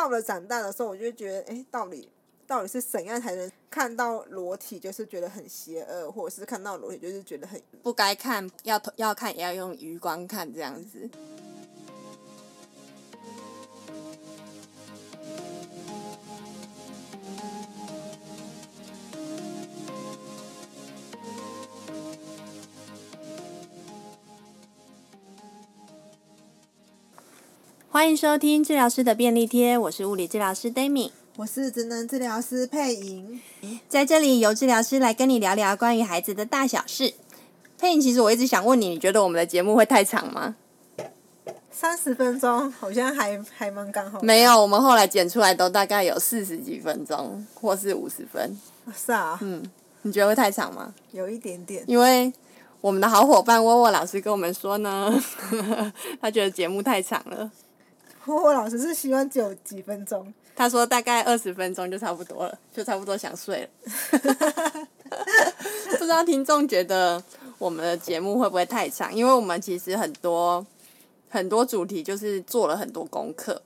[0.00, 2.08] 到了长大的时候，我就觉得，哎，到底
[2.46, 11.06] 到底是怎样才能看到裸体，就是觉得很邪恶，或者是看到裸体就是觉得很不该看，要要看也要用余光看这样子。
[28.00, 33.38] 欢迎收听治疗师的便利贴，我是物理治疗师 Dami，我是职能治疗师佩莹，
[33.90, 37.12] 在这里由治疗师来跟你聊聊关于孩子的大小事。
[37.76, 40.56] 佩莹，其实我一直想问你，你觉得我们的节目会太长吗？
[41.70, 44.18] 三十分钟好像还还蛮刚好。
[44.22, 48.58] 没有，我们后来剪出来都大概有四十几分钟，或是五十分。
[48.96, 49.38] 是啊。
[49.42, 49.62] 嗯，
[50.00, 50.94] 你觉得会太长吗？
[51.12, 51.84] 有一点点。
[51.86, 52.32] 因为
[52.80, 55.22] 我们的好伙伴窝窝老师跟我们说呢，
[56.18, 57.50] 他觉得节目太长了。
[58.26, 60.32] 我老师是希望只有几分钟。
[60.54, 63.68] 他说大概二十分钟就差不多了，就差不多想睡了。
[65.98, 67.22] 不知道听众觉得
[67.58, 69.14] 我们的节目会不会太长？
[69.14, 70.64] 因为我们其实很多
[71.30, 73.62] 很多主题就是做了很多功课，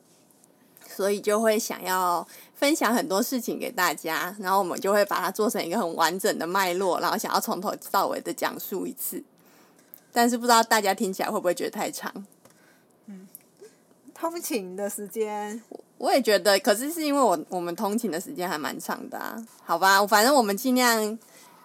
[0.89, 9.23] 所以就会想要分享很多事情给大家，然后我们就会把它做成一个很完整的脉络，然后想要从头到尾的讲述一次。
[10.13, 12.25] 但是不知道大家听起来会不会觉得太长？
[14.25, 15.63] 通勤的时间，
[15.99, 19.37] 我也觉得，可是是因为我我们通勤的时间还蛮长的啊。
[19.63, 21.19] 好吧，反正我们尽量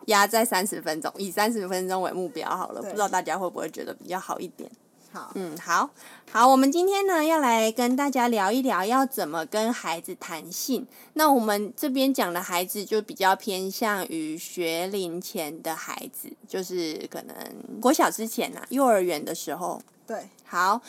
[0.07, 2.81] 压在三十分钟，以三十分钟为目标好了。
[2.81, 4.69] 不知道大家会不会觉得比较好一点？
[5.13, 5.89] 好，嗯，好，
[6.29, 10.85] 好，我们今天呢要来跟大家聊一聊要怎么跟孩子谈性。
[11.13, 17.35] 那我们这边讲的孩子就比较偏向于学龄前的孩子，就是可能
[17.79, 19.81] 国小之前啊，幼儿园的时候。
[20.05, 20.81] 对，好。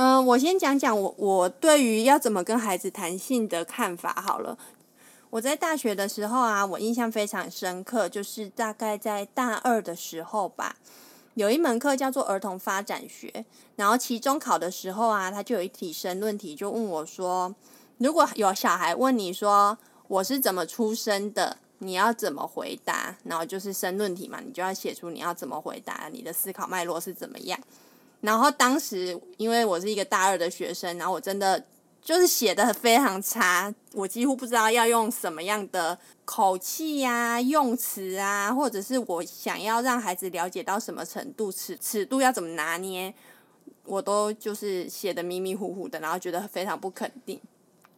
[0.00, 4.56] 嗯、我先讲讲我我对于要怎么跟孩子谈性的看法好了。
[5.28, 10.76] 我在大学的时候啊，我印象非常深刻，就是大概在大二的时候吧，
[11.34, 13.44] 有一门课叫做儿童发展学，
[13.74, 17.52] 然后期中考的时候啊，他就有一题申论题，就问我说，
[17.96, 19.76] 如果有小孩问你说
[20.06, 23.16] 我是怎么出生的，你要怎么回答？
[23.24, 27.58] 然后就是申论题嘛，你就要写出你要怎么回答，你的思考脉络是怎么样。
[28.20, 31.64] 然后当时因为我是一个大二的学生，然后我真的
[32.02, 43.14] 就是写的非常差，我几乎不知道要用什么样的口气呀、用词啊，或者是我想要让孩子了解到什么程度，尺尺度要怎么拿捏，
[43.84, 47.40] 我都就是写的迷迷糊糊的，然后觉得非常不肯定。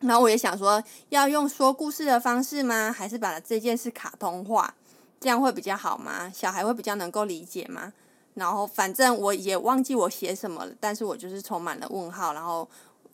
[0.00, 2.90] 然后我也想说，要用说故事的方式吗？
[2.90, 4.74] 还是把这件事卡通化，
[5.20, 6.30] 这样会比较好吗？
[6.34, 7.92] 小孩会比较能够理解吗？
[8.34, 12.68] 然后反正我也忘记我写什么了，但是我就是充满了问号，然后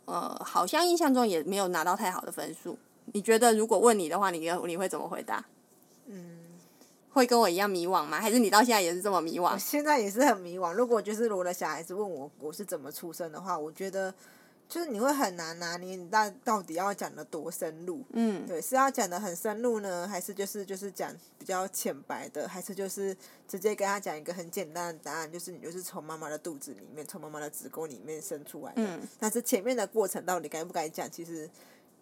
[0.04, 2.78] 呃，好像印象中也没有拿到太好的分数。
[3.12, 5.44] 你觉得如果问你的话，你你会怎么回答？
[6.06, 6.38] 嗯，
[7.12, 8.20] 会跟我一样迷惘吗？
[8.20, 9.52] 还是你到现在也是这么迷惘？
[9.52, 10.72] 我现在也是很迷惘。
[10.72, 14.14] 如果就是我的小孩子问我我是怎么出生的话，我觉得。
[14.68, 18.02] 就是你会很难拿捏，你到到底要讲的多深入？
[18.12, 23.16] 嗯，对，是要讲的很深入呢，还是就是就是讲比较浅白的，还是就是
[23.46, 28.82] 直接跟他讲一个很简单的答案，就是你就是从妈妈的肚子里面，从妈妈的子宫里面生出来的。
[28.82, 31.48] 嗯，但是前面的过程到底该不该讲，其实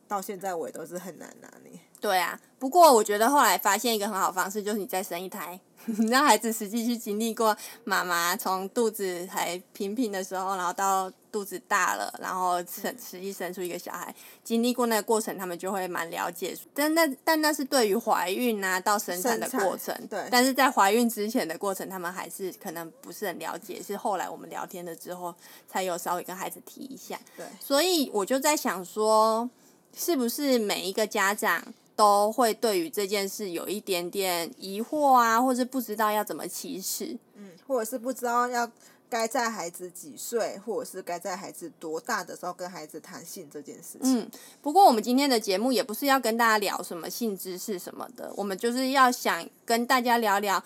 [0.08, 1.78] 到现在我也都是很难拿捏。
[2.00, 5.58] 对啊，不过我觉得后来发现一个很好方式，就是你再生一胎。
[5.86, 7.54] 你让孩子实际去经历过
[7.84, 16.56] 妈妈从肚子还平平的时候，然后到肚子大了，然后生实际生出一个小孩，经历过那个过程，他们就会蛮了解。
[16.72, 20.26] 但那但那是对于怀孕啊到生产的过程，对。
[20.30, 23.82] 但是在怀孕之前的过程，他们还是可能不是很了解。
[23.82, 25.34] 是后来我们聊天了之后，
[25.68, 27.20] 才有稍微跟孩子提一下。
[27.36, 27.44] 对。
[27.60, 29.48] 所以我就在想说，
[29.96, 31.62] 是不是每一个家长？
[31.96, 38.68] 都会对于这件事有一点点疑惑啊，或者不知道要怎么启齿，嗯，或者是不知道要
[39.08, 44.18] 该在孩子几岁，或者是该在孩子多大的时候跟孩子谈性这件事情。
[44.18, 50.60] 嗯，不过我们今天的节目也不是要跟大家聊什么性知识什么的，我们就是要想跟大家聊聊，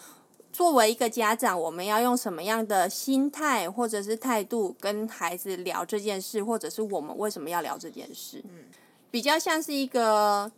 [0.50, 8.42] 作为一个家长，我们要用什么样的心态或者是态度跟孩子聊这件事，或者是我们为什么要聊这件事。
[8.48, 8.64] 嗯，
[9.10, 10.50] 比较像是一个。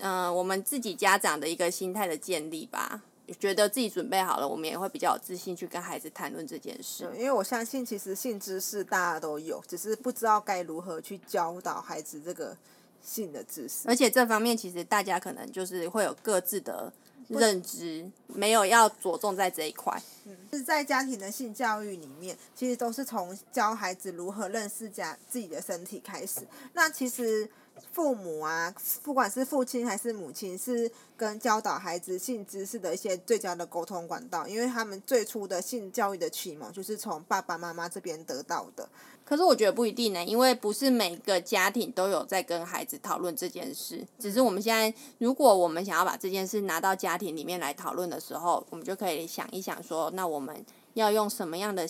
[0.00, 3.02] 嗯、呃，我们自己家长的一个心态的建立吧，
[3.40, 7.02] 觉得自己准备好了，我们也会比较有自信去跟孩子谈论这件事。
[7.16, 12.56] 因为我相信，其实性知识大家都有，只是不知道该如何去教导孩子这个
[13.02, 13.88] 性的知识。
[13.88, 16.92] 而且这方面其实大家可能就是会有各自的
[17.26, 20.00] 认知，没有要着重在这一块。
[20.26, 26.46] 嗯，是在家庭的性教育里面，其实都是从教孩子如何认识家自己的身体开始。
[26.74, 27.50] 那其实。
[27.92, 38.88] 父母啊，不管是父亲还是母亲，是跟教导孩子性知识的一些最佳的沟通管道，因为他们最初的性教育的启蒙就是从爸爸妈妈这边得到的。
[39.24, 44.02] 可是我觉得不一定呢，因为不是每个家庭都有在跟孩子讨论这件事。
[44.18, 50.64] 只是我们现在，如果我们想要把这件事拿到家庭里面来讨论的时候，我们就可以想一想说，那我们
[50.94, 51.86] 要用什么样的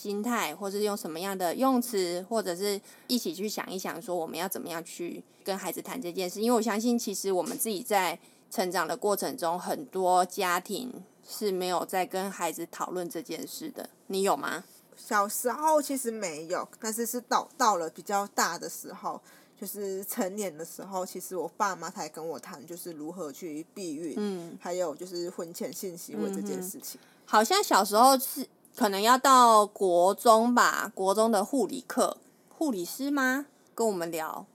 [0.00, 6.40] 心态，或是用什么样的用词，或者是一起去想一想，说我们要怎么样去跟孩子谈这件事。
[6.40, 8.18] 因为我相信，其实我们自己在
[8.50, 10.90] 成长的过程中，很多家庭
[11.22, 13.90] 是没有在跟孩子讨论这件事的。
[14.06, 14.64] 你有吗？
[14.96, 19.20] 小时候其实没有，但是是到到了比较大的时候，
[19.60, 26.98] 就是成年的时候，其实我爸妈才跟我谈，就是如何去避孕，嗯，还有就是婚前性行为这件事情。
[27.26, 28.48] 好像小时候是。
[28.76, 32.16] 可能要到国中吧，国中的护理课，
[32.48, 33.46] 护理师吗？
[33.74, 34.46] 跟我们聊，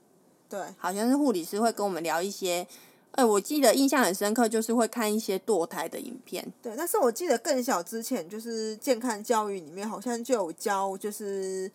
[0.48, 2.66] 对，好像是护理师会跟我们聊一些。
[3.12, 6.46] 哎，我记得印象很深刻，就是会看一些堕胎的影片。
[6.62, 11.70] 对，但是我记得更小之前，就是健康教育里面好像就有教，就是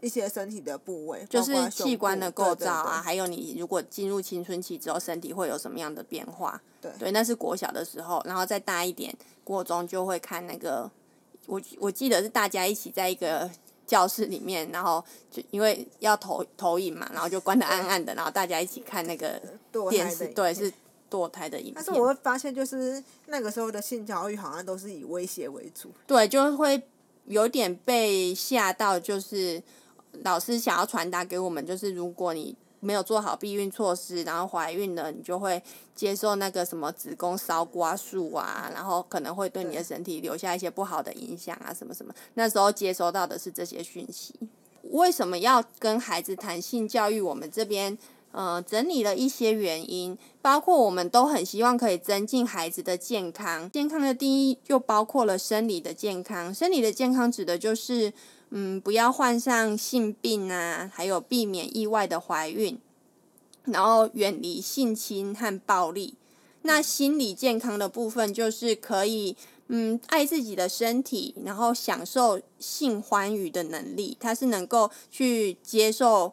[0.00, 6.60] 一些身体的部位，就是器官的构造啊，还有你如果进入青春期之后，身体会有什么样的变化。
[6.80, 10.90] 对，对，那是国小的时候，然后再大一点，国中就会看那个。
[11.46, 13.50] 我我记得是大家一起在一个
[13.86, 19.40] 教室里面，然后就因为要投投影嘛，然后就关的暗暗的，然后大家一起看那个
[19.90, 20.72] 电视，对，是
[21.10, 21.74] 堕胎的影片。
[21.76, 25.90] 但是我会发现，就是那个时候的性教育好像都是以威胁为主。
[26.06, 26.82] 对，就会
[27.26, 29.62] 有点被吓到，就是
[30.22, 32.56] 老师想要传达给我们，就是如果你。
[32.84, 35.60] 没有做好避孕措施，然后怀孕了，你就会
[35.94, 42.14] 接受那个什么子宫烧刮术啊，然后可能会对你的身体留下一些不好的影响啊，什么什么。
[42.34, 44.34] 那时候接收到的是这些讯息。
[44.90, 47.20] 为什么要跟孩子谈性教育？
[47.20, 47.96] 我们这边
[48.32, 53.70] 呃整理了一些原因，包括我们都很希望可以增进孩子的健康。
[53.70, 58.12] 健康的定义又包括了生理的健康，生理的健康指的就是。
[58.56, 62.78] 嗯，不要患上性病啊，还有避免意外的怀孕，
[63.64, 66.14] 然后远离性侵和暴力。
[66.62, 69.36] 那心理健康的部分就是可以，
[69.66, 74.16] 嗯，爱自己的身体，然后享受性欢愉的能力。
[74.20, 76.32] 他是能够去接受，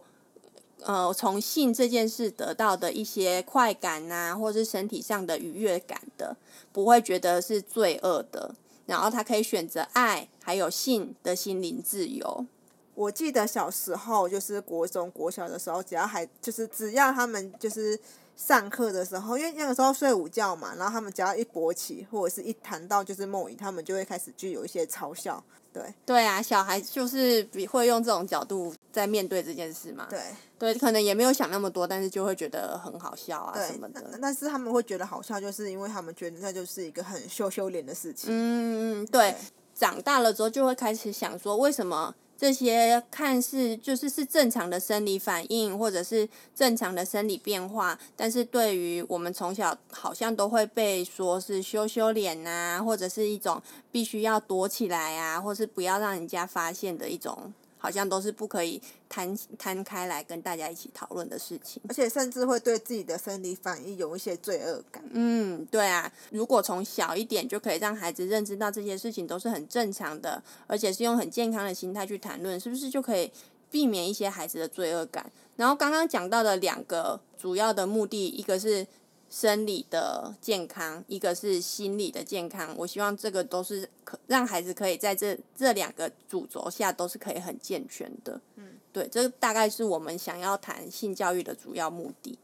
[0.81, 6.37] 呃，从性这件事得到的一些快感啊，或是身体上的愉悦感的，
[6.71, 8.53] 不会觉得是罪恶的。
[8.85, 12.45] 然后他可以选择爱，还有性的心灵自由。
[12.93, 17.97] 我记得小时候就是国中、国小的时候，只要还就是只要他们就是
[18.35, 25.41] 上课的时候，因为那个时候睡午觉嘛，然后他们只要一勃起或者是一谈到就是梦遗，他们就会开始具有一些嘲笑。
[25.73, 30.05] 对对啊，小孩就是比会用这种角度在面对这件事嘛。
[30.09, 30.21] 对
[30.59, 34.19] 对，可能也没有想那么多，但是就会觉得很好笑啊什么的。
[34.21, 38.27] 但是他们会觉得好笑，就是因为他们觉得那就是一个很羞羞脸的事情。
[38.31, 39.31] 嗯，对。
[39.31, 39.35] 对
[39.81, 53.59] 长大了之后，就会开始想说，为什么这些看似就是是正常的生理反应，或者是正常的生理变化，但是对于我们从小好像都会被说是羞羞脸啊，或者是一种
[53.91, 57.51] 必须要躲起来啊，或是不要让人家发现的一种。
[57.81, 58.79] 好像都是不可以
[59.09, 65.03] 摊摊开来跟大家一起讨论的事情，而且甚至会对自己的生理反应有一些罪恶感。
[65.09, 73.31] 嗯，对啊，如果从小一点就可以让孩子认知到这些事情都是很正常的，而且是用很健康的心态去谈论，是不是就可以
[73.71, 75.31] 避免一些孩子的罪恶感？
[75.55, 78.85] 然后刚刚讲到的两个主要的目的，一个是。
[79.31, 82.75] 生理的健康，一个是心理的健康。
[82.77, 88.39] 我希望这个都是可让孩子可以在这这两个主轴下都是可以很健全的。
[88.57, 92.37] 嗯，对，这大概是我们想要谈性教育的主要目的。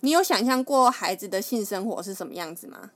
[0.00, 2.90] 你有想象过孩子的性生活是什么样子吗？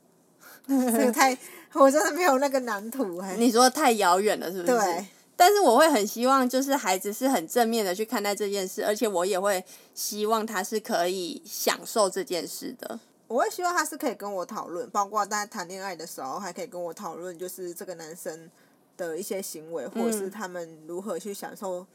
[0.67, 1.37] 这个太，
[1.75, 3.23] 我真的没有那个蓝图。
[3.37, 4.79] 你说太遥远了，是不是？
[4.79, 5.07] 对。
[5.37, 12.99] 但是我会很希望，就是孩子是很正面的去看待这件事，而且我也会希望他是可以享受这件事的。
[13.29, 18.51] 我会希望他是可以跟我讨论，包括在谈恋爱的时候，还可以跟我讨论，就是这个男生
[18.97, 21.87] 的一些行为，或者是他们如何去享受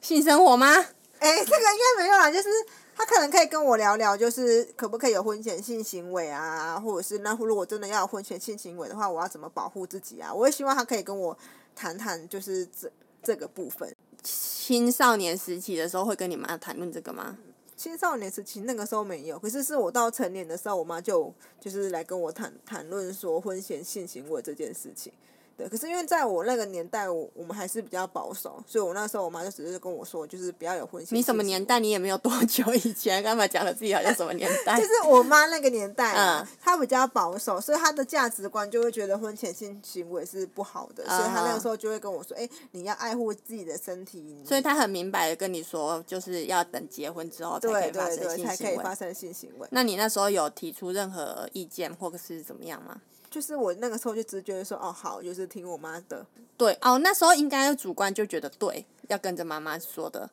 [0.00, 0.66] 性生活吗？
[1.20, 2.48] 哎，这个应该没有啦，就是
[2.96, 10.32] 他可能可以跟我聊聊，就是可不可以有婚前性行为啊，或者是那如果真的要有婚前性行为的话，我要怎么保护自己啊？
[10.32, 11.36] 我也希望他可以跟我
[11.74, 12.90] 谈谈，就是这
[13.22, 13.94] 这个部分。
[14.22, 17.36] 青少年时期的时候会跟你妈谈论这个吗？
[17.78, 25.12] 青少年时期那个时候没有，可是是我到成年的时候，我妈就就是来跟我谈谈论说婚前性行为这件事情。
[25.58, 31.18] 对，可是因为在我那个年代，我我们还是比较保守，所以我那时候我妈就只是跟我说，就是不要有婚前。
[31.18, 31.80] 你什么年代？
[31.80, 34.78] 你也没有多久以前，干嘛讲了自己好像什么年代？
[34.78, 48.36] 就是我妈那个年代啊，嗯、她比较保守，所以她的价值观就会觉得婚前性行为是不好的，所以她那个时候就会跟我说：“哎、欸，你要爱护自己的身体。”所以她很明白的跟你说，就是要等结婚之后才可以发生性行为。
[48.36, 49.66] 对对对，才可以发生性行为。
[49.72, 53.00] 那你那时候有提出任何意见或者是怎么样吗？
[53.30, 56.26] 就是我那个时候就直觉说，哦，好，就是听我妈的。
[56.56, 60.28] 对哦，那时候应该主观就觉得对，要跟着妈妈说的。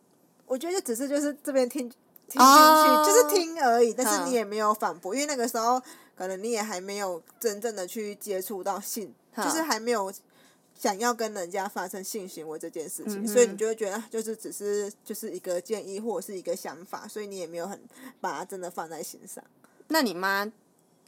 [0.45, 1.89] 我觉得就只是就是这边听听
[2.29, 5.81] 进去，哦、就是听而已，但是你也没有反驳，嗯、因为那个时候
[6.15, 10.11] 可能你也还没有真正的去接触到性，嗯、就是还没有
[10.73, 17.79] 想要跟人家发生性行为这件事情，嗯、所以你就会觉得就是只是就是一个建议或者是一个想法，所以你也没有很
[18.21, 19.43] 把它真的放在心上。
[19.89, 20.51] 那你妈？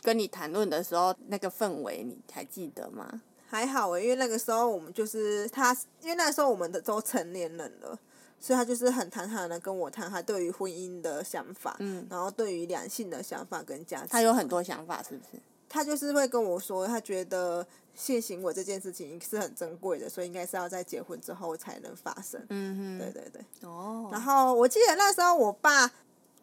[0.02, 3.22] 跟你谈论的时候，那个氛围你还记得吗？
[3.50, 7.98] 还好诶，因为那个时候我们就是他，因为那时候我们的都成年人了，
[8.40, 14.08] 所以他就是很坦坦的跟我谈他对于婚姻的想法，嗯，然后对于两性的想法跟价值。
[14.10, 15.42] 他有很多想法，是不是？
[15.70, 22.46] 他就是会跟我说，他觉得性行为这件事情是很珍贵的，所以应该是要在结婚之后才能发生。
[22.50, 23.70] 嗯哼，对对对。
[23.70, 24.10] 哦。
[24.12, 25.92] 然后我记得那时候我爸。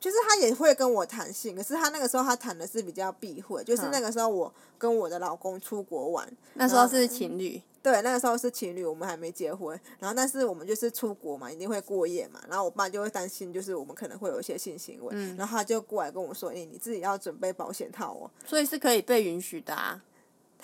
[0.04, 20.02] 就是他也会跟我谈性，可是他那个时候他谈的是比较避讳，就是那个时候我跟我的老公出国玩，那时候是情侣，对，那个时候是情侣，我们还没结婚，然后但是我们就是出国嘛，一定会过夜嘛，然后我爸就会担心，就是我们可能会有一些性行为，嗯、然后他就过来跟我说：“哎、欸，你自己要准备保险套哦。”所以是可以被允许的啊。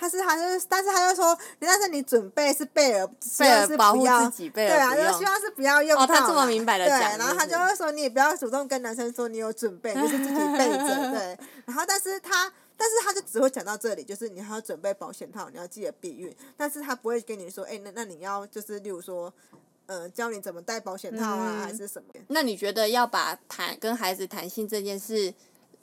[0.00, 3.06] 他是，他是，但是他又说，但是你准备是备而，
[3.38, 6.04] 备而保护自己，备而对啊，就希望是不要用到。
[6.04, 6.98] 哦，他这么明白的讲。
[6.98, 11.38] 对，然后他就会说，你也不要主动跟男生说你有准备，就是自己备着，对。
[11.66, 19.30] 然后，但是他，但是他就只会讲到这里，就是你还要准备保险套，你要记得避孕，但是他不会跟你说，哎、欸，那那你要就是，例如说，
[19.84, 22.08] 嗯、呃，教你怎么戴保险套啊，嗯、还是什么？
[22.28, 25.34] 那你觉得要把谈跟孩子谈性这件事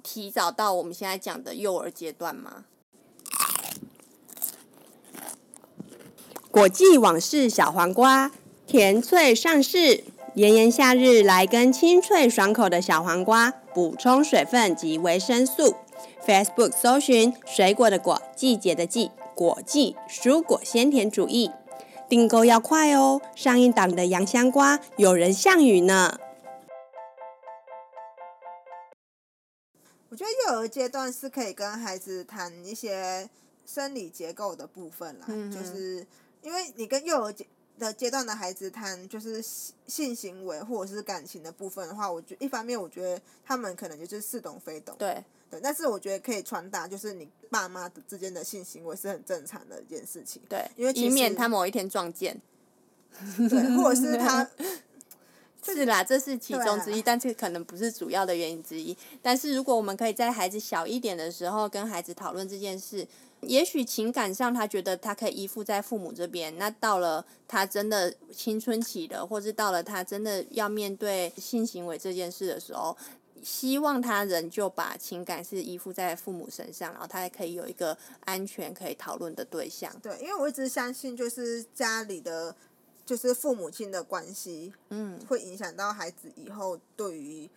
[0.02, 2.66] 提早到我们现在讲的幼儿阶段吗？
[6.58, 8.32] 果季往事小黄瓜，
[8.66, 10.04] 甜脆上市。
[10.34, 15.76] 炎炎夏日，来根清脆爽口的小黄瓜，补充水分及维生素。
[16.26, 21.52] Facebook 搜寻“水果的果，季节的季，果季蔬果鲜甜主义”，
[22.10, 23.22] 订购要快哦！
[23.36, 26.20] 上一档的洋香瓜有人项羽呢。
[30.10, 33.30] 我觉得幼儿阶段是可以跟孩子谈一些
[33.64, 36.08] 生理结构的部分啦，嗯、就是。
[36.42, 37.46] 因为你跟幼儿阶
[37.80, 39.40] 的阶段的孩子谈就是
[39.86, 44.96] 性行为或者是感情的部分的话，我觉一方面我觉得他们可能就是似懂非懂。
[44.98, 50.42] 对对，但是我觉得可以传达，就是你爸妈之间的性行为是很正常的一件事情。
[50.50, 52.42] 对，因为以免他某一天撞见。
[53.50, 54.50] 对，或者是他。
[55.64, 58.96] 是啦，这是其中之一，但是可能不是主要的原因之一。
[59.22, 63.08] 但是如果我们可以在孩子小一点的时候跟孩子讨论这件事。
[63.48, 72.96] 也许情感上他觉得他可以依附在父母这边，那到了他真的青春期了，或是到了他真的要面对性行为这件事的时候，
[73.42, 79.92] 希望他人就把情感是依附在父母身上，然后他还可以有一个安全可以讨论的对象。
[80.02, 82.56] 对，因为我一直相信，就是家里的，
[83.06, 87.50] 就是父母亲的关系，嗯，会影响到孩子以后对于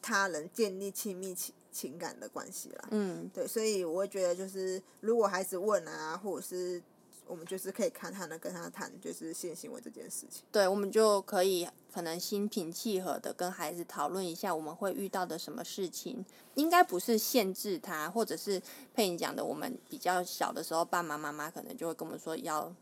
[0.00, 1.54] 他人建立亲密情。
[1.72, 6.82] 情感的关系啦，嗯，对，所以我会觉得就是，如果孩子问啊，或者是
[7.26, 10.42] 我们就是可以看他能，跟他谈就是性行为这件事情。
[10.50, 16.24] 对，我们就可以可能心平气和的跟孩子讨论一下我们会遇到的什么事情，
[16.54, 18.60] 应该不是限制他，或者是
[18.94, 22.74] 佩妮讲的，我们比较小的时候，爸爸妈妈可能就会跟我们说要，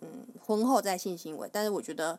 [0.00, 2.18] 嗯，婚后再性行为，但是我觉得。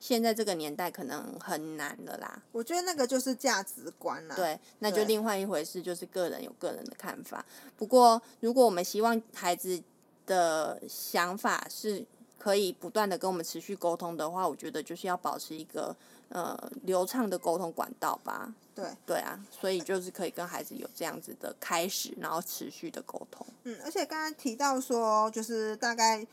[0.00, 2.42] 现在这个年代可能很难了啦。
[2.52, 4.34] 我觉得那个就是价值观啦。
[4.34, 7.44] 对，那就另外一回事，就是个人有个人的看法。
[7.76, 9.80] 不过，如果我们希望孩子
[10.26, 12.02] 的想法是
[12.38, 15.94] 可以不断的跟我们持续沟通的话，我觉得就是要保持一个
[16.30, 18.52] 呃流畅的沟通管道吧。
[18.74, 23.46] 对，对啊，所以就是可以跟孩子有这样子的开始，然后持续的沟通。
[23.64, 26.26] 嗯，而且刚刚提到说，就是大概。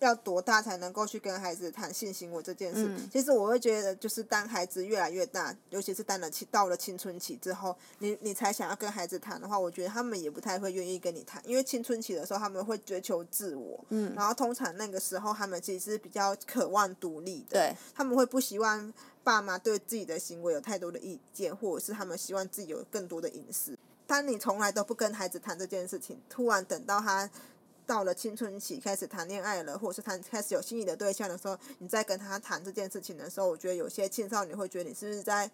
[0.00, 2.84] 要多大才能够去跟孩子谈性行为这件事？
[2.86, 23.78] 嗯、其实我会觉得，就是当孩子越来越大，尤其是当了青到了青春期之后，你你才想要跟孩子谈的话，我觉得他们也不太会愿意跟你谈，因为青春期的时候他们会追求自我，嗯，然后通常那个时候他们其实是比较渴望独立的，对，他们会不希望爸妈对自己的行为有太多的意见，或者是他们希望自己有更多的隐私。
[24.06, 27.30] 当你从来都不跟孩子谈这件事情，突然等到他。
[27.86, 35.50] 到了青春期开始谈恋爱了，或者是谈开始有心仪的对象的时候，你再跟他谈这件事情的时候，我觉得有些青少年会觉得你是不是在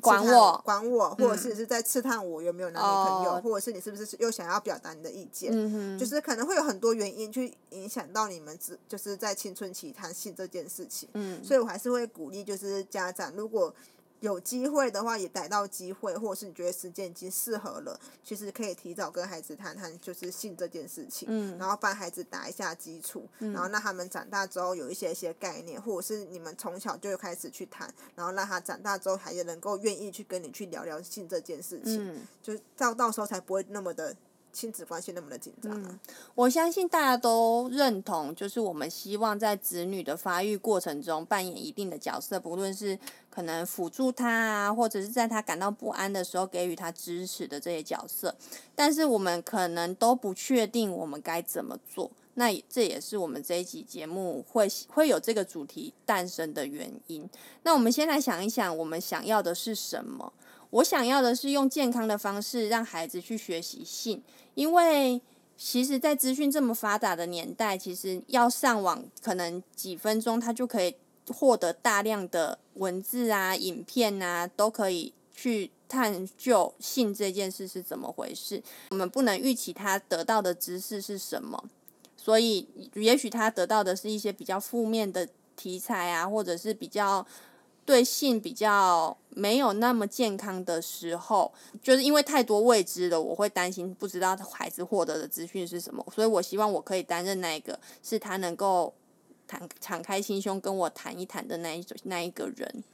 [0.00, 11.08] 管我，管我，或者是是在刺探我有没有男女朋友，哦、或者是你是不是又想要表达你的意见，嗯、就是可能会有很多原因去影响到你们只就是在青春期谈性这件事情。
[11.14, 13.74] 嗯，所以我还是会鼓励，就是家长如果。
[14.22, 34.16] 有机会的话，也逮到机会，或者是你觉得时间已经适合了，其实可以提早跟孩子谈谈，就是性这件事情，嗯，然后帮孩子打一下基础，嗯，然后让他们长大之后有一些一些概念，或者是你们从小就开始去谈，然后让他长大之后还也能够愿意去跟你去聊聊性这件事情，嗯，就到到时候才不会那么的。
[34.52, 35.88] 亲子关系那么的紧张啊。
[35.88, 35.98] 嗯，
[36.34, 42.98] 我相信大家都认同，就是我们希望在子女的发育过程中扮演一定的角色，不论是
[43.30, 48.34] 可能辅助他啊，或者是在他感到不安的时候给予他支持的这些角色。
[48.74, 57.28] 但是我们可能都不确定我们该怎么做，那这也是我们这一集节目会会有这个主题诞生的原因。
[57.62, 60.32] 那我们先来想一想，我们想要的是什么？
[60.72, 64.22] 我想要的是用健康的方式让孩子去学习性，
[64.54, 65.20] 因为
[65.54, 70.94] 其实，在资讯这么发达的年代，其实要上网可能几分钟，他就可以
[71.28, 78.62] 获得大量的文字啊、影片啊，都可以去探究性这件事是怎么回事。
[78.90, 81.62] 我们不能预期他得到的知识是什么，
[82.16, 87.26] 所以也许他得到的是一些比较负面的题材啊，或者是比较。
[87.84, 98.92] 对性比较没有那么健康的时候，就是因为太多未知了，我会担心不知道孩子获得的资讯是什么，所以我希望我可以担任那一个是他能够
[99.46, 102.84] 坦敞开心胸跟我谈一谈的那一种那一个人。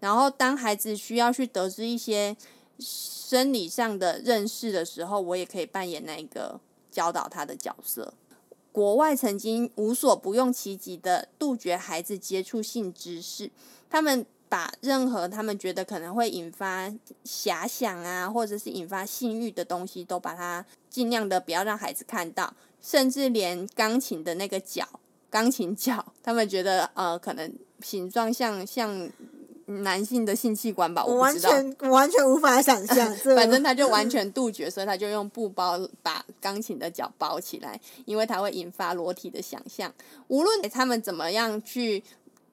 [0.00, 2.36] 然后当孩子需要去得知一些
[2.78, 8.14] 生理上的认识的时候，我也可以扮演那一个教导他的角色。
[8.70, 13.50] 国外曾经无所不用其极的杜绝孩子接触性知识，
[13.90, 14.24] 他们。
[14.48, 16.88] 把任何他们觉得可能会引发
[17.24, 24.86] 遐想啊，或者是引发性欲的东西，都把它尽量的不要让孩子看到，甚至连钢琴的那个脚，
[25.30, 29.10] 钢琴脚，他们觉得呃，可能形状像像
[29.66, 33.14] 男性的性器官吧，我完全完全无法想象。
[33.36, 39.92] 反正他就完全杜绝，所以他就用布包把钢琴的脚包起来，因为它会引发裸体的想象。
[40.28, 42.02] 无论他们怎么样去。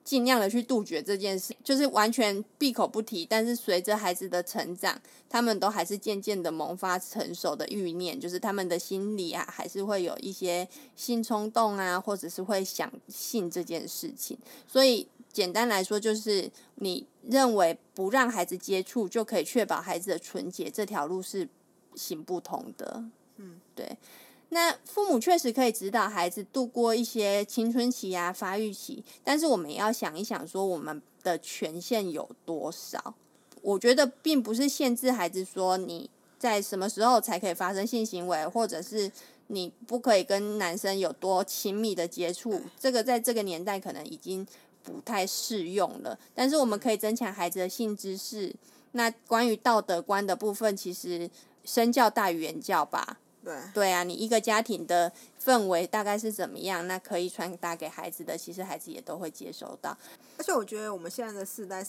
[0.06, 3.26] 尽量的去杜绝这件事，就是完全闭口不提。
[3.28, 4.96] 但是随着孩子的成长，
[5.28, 14.38] 他们都还是渐渐的萌发成熟的欲念，就是他们的心里啊，还是会有一些性冲动啊，或者是会想性这件事情。
[14.68, 21.48] 所以简单来说，就是你认为不让孩子接触就可以确保孩子的纯洁，这条路是
[21.96, 23.04] 行不通的。
[23.38, 23.98] 嗯，对。
[24.50, 33.14] 那父母确实可以指导孩子度过一些青春期啊、发育期，但是我们也要想一想，说我们的权限有多少？
[33.60, 39.10] 我觉得并不是限制孩子说你在什么时候才可以发生性行为，或者是
[39.48, 44.46] 你不可以跟男生有多亲密的接触，这个在这个年代可能已经
[44.84, 46.16] 不太适用了。
[46.32, 48.54] 但是我们可以增强孩子的性知识。
[48.92, 51.28] 那关于道德观的部分，其实
[51.64, 53.18] 身教大于言教吧。
[53.46, 56.84] 对对啊，你一个家庭的氛围大概是怎么样？
[56.88, 59.96] 那可以传达给孩子的，其实孩子也都会接收到。
[60.36, 61.86] 而且我觉得我们现在的世代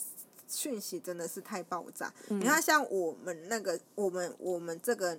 [0.47, 2.13] 讯息真的是太爆炸。
[2.29, 5.17] 嗯、你看，像我们那个，我们我们这个。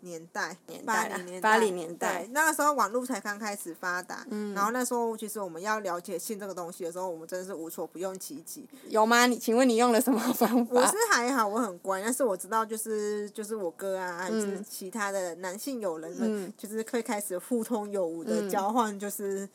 [0.00, 8.64] 年代，八零年代，八零年代，那个时候网络才刚开始发达，嗯，然后那时候其实我们要了解性这个东西的时候，我们真的是无所不用其极。
[8.88, 9.26] 有吗？
[9.26, 10.74] 你请问你用了什么方法？
[10.74, 19.48] 我是还好，我很乖，但是我知道就是就是我哥啊，还是其他的男性友人们，嗯，就是会开始互通有无的交换，就是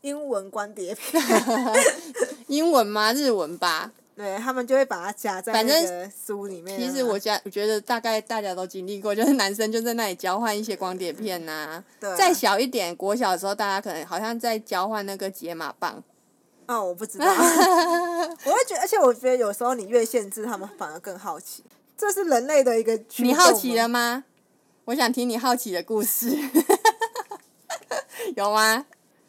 [0.00, 1.22] 英文光碟片，
[2.48, 3.12] 英文吗？
[3.12, 3.92] 日文吧。
[4.16, 6.78] 对，他们就会把它夹在反正书里面。
[6.78, 11.84] 其实我家我觉得大概大家都经历过，就是男生就在那里交换一些光碟片呐、啊。
[11.98, 12.16] 对、啊。
[12.16, 16.02] 再小一点，国小的时候，大家可能好像在交换那个解码棒。
[16.66, 17.26] 哦，我不知道。
[17.26, 21.64] 我会觉得，而且我觉得有时候你越限制，他们反而更好奇。
[21.98, 22.98] 这是人类的一个。
[23.16, 24.24] 你好奇了吗？
[24.84, 26.38] 我想听你好奇的故事。
[28.36, 28.86] 有吗？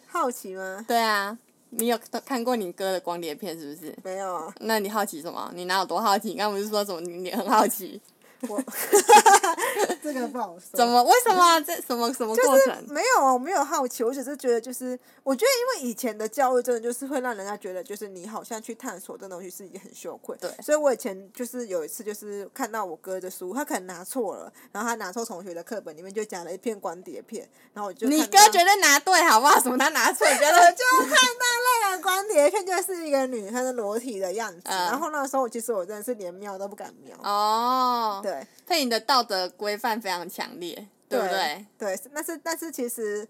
[0.08, 0.86] 好奇吗？
[0.88, 1.38] 对啊。
[1.78, 3.96] 你有看过你哥的光碟片是不是？
[4.04, 4.54] 没有啊。
[4.62, 5.52] 那你好奇什么？
[5.54, 6.30] 你哪有多好奇？
[6.30, 8.00] 你刚不是说什么你你很好奇？
[8.48, 8.62] 我
[10.04, 10.78] 这个不好说。
[10.78, 11.04] 怎么？
[11.04, 11.60] 为什么？
[11.62, 12.82] 这什么什么过程？
[12.82, 20.36] 就是没有啊，我没有好奇，我只是觉得，就是我觉得，因为以前的教育真的就是会让人家觉得，就是你好像去探索这东西是一件很羞愧。
[20.40, 20.52] 对。
[20.62, 28.08] 所以我以前就是有一次，就是看到我哥的书，他可能拿错了，然后他拿错同学的课本里面就讲了一片光碟片，然后我就。
[28.08, 29.60] 你哥绝对拿对，好不好？
[29.60, 30.26] 什么他拿错？
[30.26, 31.46] 觉得我就看到
[31.82, 37.16] 那个光碟片就是一个女生的裸体的样子，嗯、然后那个时候其实我真的是连瞄都不敢瞄。
[37.24, 38.22] 哦。
[38.26, 38.48] 对。
[38.66, 41.66] 配你的道德规范非常强烈，对不对？
[41.78, 43.28] 对，但是但是其实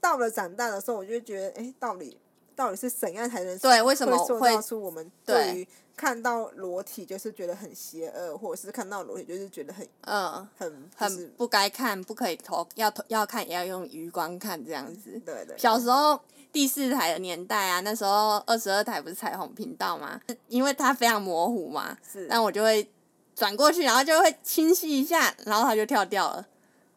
[0.00, 2.18] 到了长大的时候，我就觉得，哎，到底
[2.56, 3.80] 到底是怎样才能对？
[3.82, 15.12] 为什么会做出我们对于看到裸体就是觉得很邪恶，或者是看到裸体就是觉得很嗯很很不该看，不可以投，要投要看也要用余光看这样子。
[15.24, 15.56] 对对。
[15.56, 16.20] 小时候
[16.52, 20.20] 第四台的年代啊，那时候二十二台不是彩虹频道吗？
[20.48, 22.90] 因为它非常模糊嘛，是，那我就会。
[23.36, 26.46] 转过去，然后就会清晰一下，然后它就跳掉了，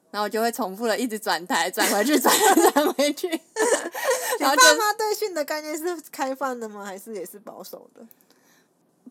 [0.09, 2.33] 然后我就会重复的一直转台，转回去，转
[2.73, 3.27] 转回去。
[4.39, 6.85] 然后就爸妈对性的概念是开放的吗？
[6.85, 8.07] 还是也是保守的？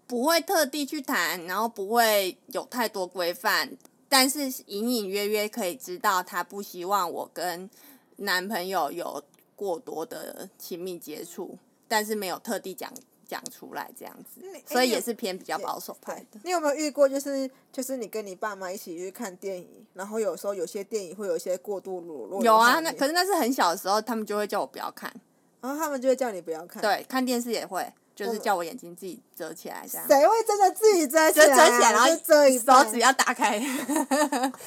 [0.07, 3.77] 不会特地去谈，然后不会有太多规范，
[4.09, 7.69] 但是隐隐约约可以知道他不希望我跟
[8.17, 9.23] 男朋友有
[9.55, 12.91] 过多的亲密接触，但是没有特地讲。
[13.29, 16.41] 讲出来这样子，所以也是偏比较保守派的。
[16.43, 22.43] 你有没有遇过，就是就是你跟你爸妈一起去看电影，然后有时候有些电影会有一些过度裸露。
[22.43, 25.13] 有啊，那可是那是很小的时候，他们就会叫我不要看。
[25.61, 26.81] 然后他们就会叫你不要看。
[26.81, 30.07] 对，看电视也会，就是叫我眼睛自己遮起来这样。
[30.07, 31.47] 谁会真的自己遮起来？
[31.47, 33.61] 就遮起来，然后遮一手指要打开。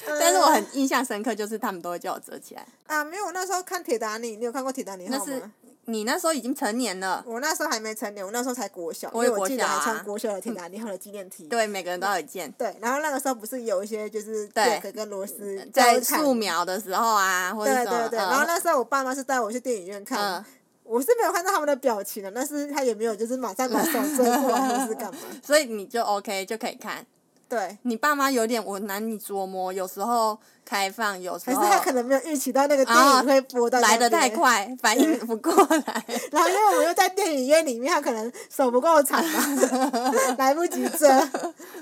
[0.06, 2.66] 但是我很印象深刻，就是他们都会叫我遮起来。
[2.86, 5.24] 啊，没有，我那时候看铁达尼，你有看过铁达尼号吗？
[5.26, 5.50] 那是
[5.86, 11.44] 你那时候已经成年了，我那时候还没成年，我那时候才国小，我也国小啊，因为我记得还穿国小的铁达尼号的纪念 T。
[11.48, 12.50] 对，每个人都有一件。
[12.52, 20.44] 对，然后那个时候不是有一些就是杰克跟螺丝在素描的时候啊，或者对对对，然后那时候我爸妈是带我去电影院看，
[20.84, 27.04] 我是没有看到他们的表情的，但是他也没有就是马上把手遮过来 或是干嘛，所以你就 OK 就可以看。
[27.52, 36.04] 对，你爸妈有点我难以琢磨，有时候开放，有时候还是他可能没有预期到那个电影会播到来的太快，反应不过来。
[36.32, 39.44] 然后因为我们又在电影院里面，他可能手不够长嘛，
[40.38, 41.28] 来不及遮。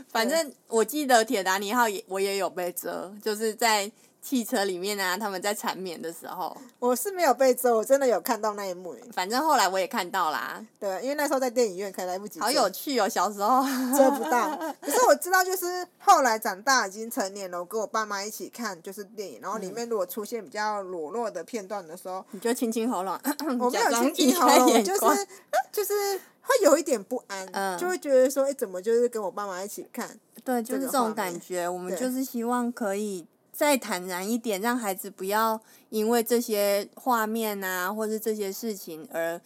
[0.09, 3.88] 反正我记得铁达尼号也我也有被遮，就是在。
[4.22, 8.94] 汽车里面啊，他们在缠绵的时候，我是没有被遮，我真的有看到那一幕。
[9.12, 10.64] 反正后来我也看到啦。
[10.78, 12.38] 对，因为那时候在电影院，可能来不及。
[12.38, 13.64] 好有趣哦，小时候
[13.96, 14.56] 遮不到。
[14.80, 23.18] 可是我知道，就是后来长大已经成年了，我跟我爸妈一起看就是电影，然后里面如果出现比较裸露的片段的时候，你就清清喉咙。
[23.59, 25.28] 我没有 清清喉咙，就是
[25.72, 25.94] 就是
[26.42, 30.09] 会有一点不安，嗯、就会觉得说，哎，怎么就是跟我爸妈一起看？
[30.44, 31.68] 对，就是这种感觉。
[31.68, 33.26] 我们就是希望可以。
[33.60, 39.38] 再坦然一点，让孩子不要因为这些画面啊，或是这些事情而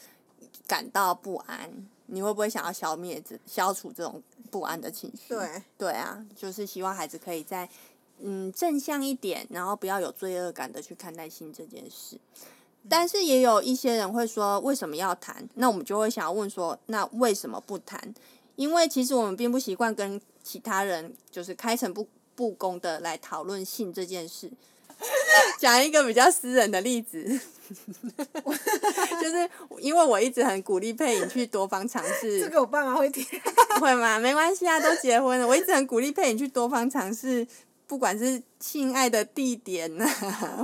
[0.68, 1.68] 感到不安。
[2.06, 4.22] 你会不会想要消灭这、消除这种
[4.52, 5.34] 不安的情绪？
[5.34, 7.68] 对，对啊，就是希望孩子可以在
[8.20, 12.16] 嗯正向一点，然后不要有罪恶感的去看待性这件事。
[12.88, 15.48] 但是也有一些人会说，为什么要谈？
[15.54, 18.14] 那我们就会想要问说，那为什么不谈？
[18.54, 22.06] 因为其实我们并不习惯跟其他人就是开诚布。
[22.34, 24.50] 不公的来讨论性这件事，
[25.58, 27.22] 讲一个比较私人的例子，
[29.20, 32.40] 就是因为我一直很鼓励佩颖去多方尝试。
[32.40, 33.24] 这个我爸妈会听，
[33.80, 34.18] 会吗？
[34.18, 35.46] 没关系啊，都结婚了。
[35.46, 37.46] 我一直很鼓励佩颖去多方尝试，
[37.86, 40.06] 不管是性爱的地点啊，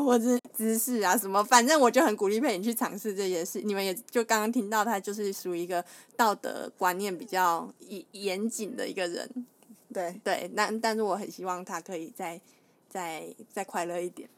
[0.03, 3.61] 或是姿势啊什么，反正我就很鼓励佩颖去尝试这件事。
[3.63, 5.85] 你们也就刚刚听到，他就是属于一个
[6.17, 9.47] 道德观念比较严严谨的一个人。
[9.93, 12.41] 对对，但但是我很希望他可以再
[12.89, 14.29] 再再快乐一点。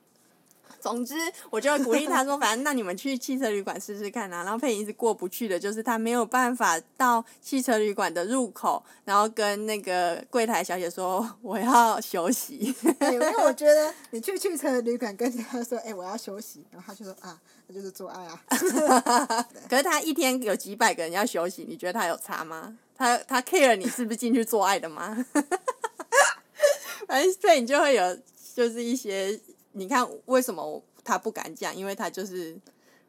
[0.81, 1.15] 总之，
[1.51, 18.43] 我就会鼓励他说：“反正那你们去汽车旅馆试试看啊。”然后佩颖一直过不去的，就是他没有办法到汽车旅馆的入口，然后跟那个柜台小姐说：“我要休息。”对，因为我觉得你去汽车旅馆跟他说：“哎、欸，我要休息。”然后他就说：“啊，那就是做爱啊。
[19.69, 22.79] ”可是他一天有几百个人要休息，你觉得他有差吗？
[22.97, 25.25] 他他 care 你是不是进去做爱的吗？
[27.09, 28.19] 反正对你就会有，
[28.55, 29.39] 就是一些
[29.73, 31.75] 你看为什么他不敢讲？
[31.75, 32.57] 因为他就是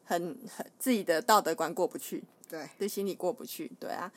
[0.04, 4.12] 很很自己的道德观过不去，对，对心里过不去，对啊。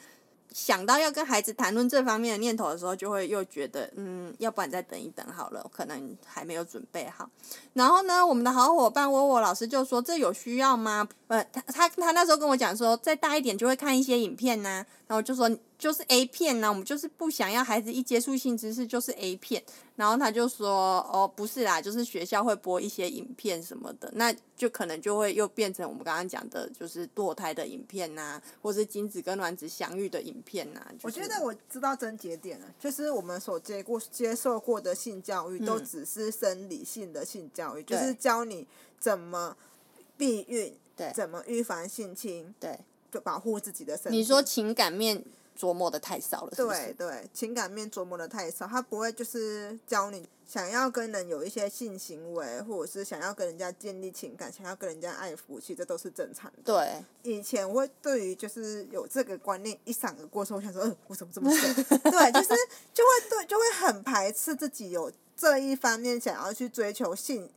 [0.57, 7.29] 想到要跟孩子谈论这方面的念头的时候，就会又觉得，嗯，要不然再等一等好了，可能还没有准备好。
[7.75, 15.47] 然后呢，我们的好伙伴沃沃老师就说：“这有需要吗？”呃，他他他那时候跟我讲说，再大一点就会看一些影片呐、然后就说
[15.79, 19.63] ：“就是 A 片呢、啊，我们就是不想要孩子一接触性知识就是 A 片。
[19.97, 30.93] 然后他就说：“哦，不是啦，就是学校会播一些影片什么的，那就可能就会又变成我们刚刚讲的，就是堕胎的影片呐、啊，或是精子跟卵子相遇的影片呐、啊。
[30.99, 38.67] 就是”我觉得我知道症结点了，就是我们所接过接受过的性教育都只是生理性的性教育，嗯、就是教你
[38.99, 39.57] 怎么
[40.19, 42.79] 避孕，对，怎么预防性侵，对，
[43.11, 44.19] 就保护自己的身体。
[44.19, 45.25] 你说情感面。
[45.57, 46.69] 琢磨的太少了是是？
[46.69, 56.59] 对对，情感面琢磨的太少，他不会就是教你想要跟人有一些性行为，或者是想要跟人家建立情感，想要跟人家爱抚，其实这都是正常的。
[56.65, 61.75] 对，以前我会对于就是有这个观念一闪而过的时候，我想说，呃，我怎么这么笨？
[62.13, 62.49] 对，就是
[62.93, 67.51] 就会对，就会很排斥自己有这一方面想要去追求性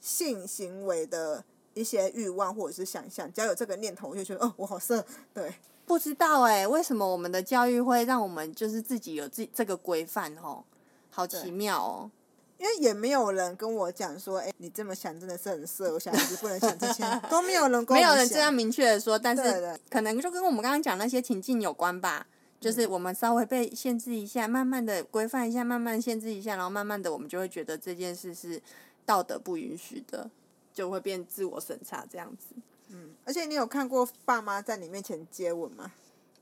[0.00, 5.54] 性行为的一些欲望或者是想象，只要有这个念头，我就觉得，哦，我好色，对。
[5.86, 10.64] 不知道哎、欸，为什么我们的教育会让我们就是自己有这这个规范哦？
[11.10, 12.10] 好奇妙哦！
[12.58, 22.26] 因为也没有人跟我讲说，哎、欸，你这么想真的是很色，我想还是不能想这些，都没有人跟我，没有人这样明确的说，但是可能就跟我们刚刚讲那些情境有关吧。
[22.60, 28.62] 就是我们稍微被限制一下，慢慢的规范一下，慢慢限制一下，然后慢慢的我们就会觉得这件事是
[29.04, 30.30] 道德不允许的，
[30.72, 32.54] 就会变自我审查这样子。
[32.92, 35.92] 嗯，而且你有看过爸妈在你面前接吻吗？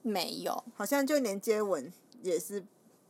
[0.02, 2.62] 没有，好像就连接吻也是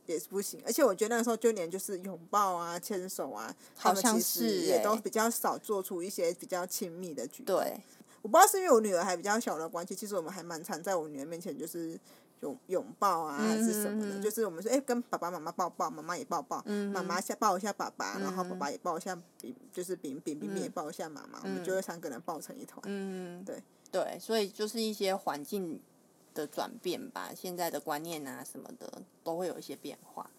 [0.05, 0.61] 也是不行。
[0.65, 7.57] 而且我觉得那时候就连就是拥抱啊、牵手啊，好像是也都比较少做出一些比较亲密的举动。
[7.57, 7.81] 对，
[8.21, 11.97] 我不知道是因为我女儿还比较小的关系，其实我们还蛮常在我女儿面前就是
[12.41, 14.19] 拥拥抱啊，还是什么的。
[14.19, 19.17] 嗯、就是我们说，哎、欸，跟爸爸妈妈抱抱，妈妈也抱抱，妈妈先抱一下爸爸，然后爸爸也抱一下，
[19.71, 22.81] 就是饼饼饼也抱一下妈妈，我们就会三个人抱成一团。
[22.85, 25.79] 嗯，对对，所以就是一些环境
[26.33, 30.29] 的转变吧，现在的观念啊什么的都会有一些变化。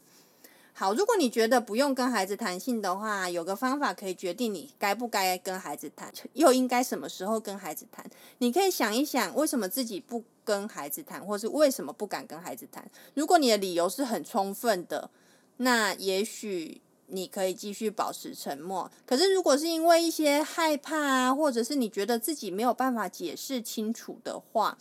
[0.75, 8.05] 好，如果你觉得不用跟孩子谈性的话，有个方法可以决定你该不该跟孩子谈，又应该什么时候跟孩子谈。
[8.38, 12.88] 你可以想一想，为什么自己不跟孩子谈，或是为什么不敢跟孩子谈。
[13.14, 15.11] 如果你的理由是很充分的，
[15.59, 18.90] 那也许你可以继续保持沉默。
[19.07, 24.76] 可是如果是因为一些害怕啊，或者是你觉得自己没有办法解释清楚的话，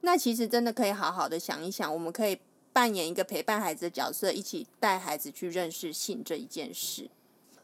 [0.00, 2.38] 那其实真的可以好好的想一想，我们可以
[2.72, 7.08] 扮演一个陪伴孩子的角色，一起带孩子去认识性这一件事。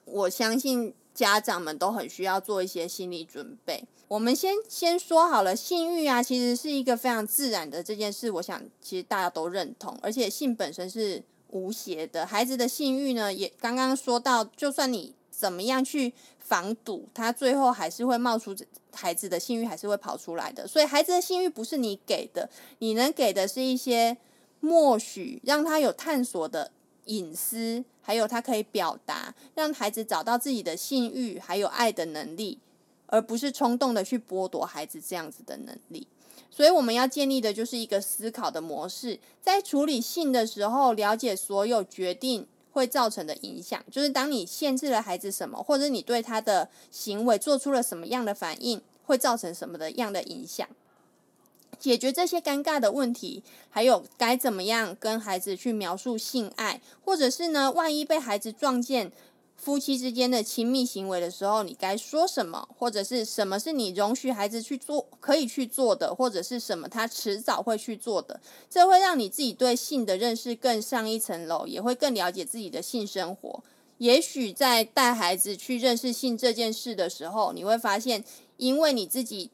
[0.04, 3.84] 我相信家长们都很需要做一些心理准备。
[4.08, 12.26] 我们先先说好了，性欲啊，其实是一个非常自然的这件事，我想其实大家都认同，而且性本身是无邪的。
[12.26, 18.54] 孩子的性欲呢，也刚刚说到，就算你怎么样去防堵，他最后还是会冒出。
[18.94, 24.18] 孩子的性欲还是会跑出来的，所以孩子的性欲不是你给的，你能给的是一些
[24.60, 26.70] 默许，让他有探索的
[27.06, 32.58] 隐私，还有他可以表达，让孩子找到自己的性欲还有爱的能力，
[33.06, 36.06] 而不是冲动的去剥夺孩子这样子的能力。
[36.50, 42.46] 所以我们要建立的就是一个思考的模式，在处理性的时候，了解所有决定。
[42.74, 50.66] 会造成的影响，就是当你限制了孩子什么，或者你对他的行为做出了什么样的反应，会造成什么的样的影响。
[51.82, 59.10] 解决这些尴尬的问题，还有该怎么样跟孩子去描述性爱，或者是呢，万一被孩子撞见。
[59.56, 73.62] 夫妻之间的亲密行为的时候，你该说什么，或者是什么是你容许孩子去做，可以去做的，或者是什么他迟早会去做的，这会让你自己对性的认识更上一层楼，也会更了解自己的性生活。
[73.98, 78.24] 也许在带孩子去认识性这件事的时候，你会发现，
[78.56, 79.48] 因为你自己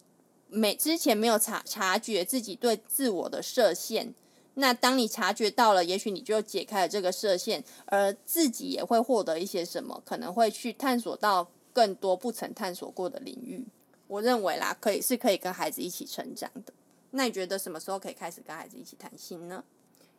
[0.48, 4.14] 没之前没有察察觉自己对自我的设限。
[4.54, 13.64] 那当你察觉到了，也许你就解开了这个设限，而自己也会获得一些什么，可能会去探索到更多不曾探索过的领域。
[14.08, 16.72] 我认为啦，可以是可以跟孩子一起成长的。
[17.10, 19.62] 那你觉得什么时候可以开始跟孩子一起谈心呢？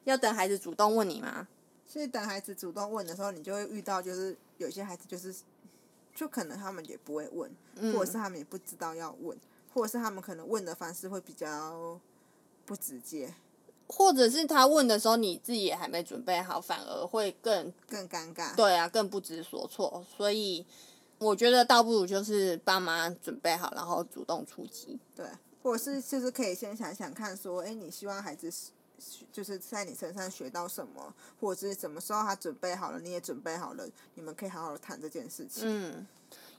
[0.06, 1.48] 要等孩子主动问你吗？
[1.86, 5.36] 其实等孩子主动问的时候，你就会遇到，就是有些孩子就是，
[6.16, 7.52] 就可能他们也不会问，
[7.94, 9.38] 或者是他们也不知道要问，
[9.74, 12.00] 或者是他们可能问的方式会比较
[12.66, 13.34] 不直接。
[13.92, 18.56] 或者是他问的时候，你自己也还没准备好，反而会更更尴尬。
[18.56, 20.06] 对啊，更不知所措。
[20.16, 20.64] 所以
[21.18, 25.00] 我觉得倒不如就是爸妈准备好，然后主动出击。
[25.16, 25.26] 对，
[25.64, 28.54] 或者是就是可以先想想看，说，哎，你希望孩子
[29.32, 35.64] 就是在你身上学到什么，或者是什么时候他准备好了，你也准备好了，你们可以好好谈这件事情。
[35.66, 36.08] 嗯。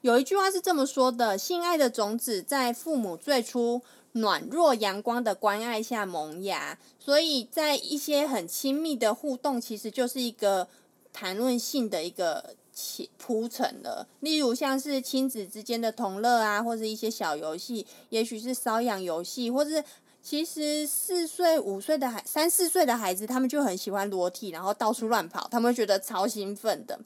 [0.03, 3.83] 有一句话是这么说的：性爱的种子在父母最初
[4.13, 10.67] 暖若阳光的关爱下萌芽，所以在一些很亲密的互动，其实就是一个
[11.13, 12.55] 谈论性的一个
[13.19, 14.09] 铺陈了。
[14.21, 19.85] 例如像是亲子之间的同乐啊，或者一些小游戏，也许是瘙痒游戏，或是
[20.23, 26.99] 其实四岁、五岁的孩、三四岁的孩子，他们就很喜欢裸体，然后到处乱跑，他们觉得超兴奋的。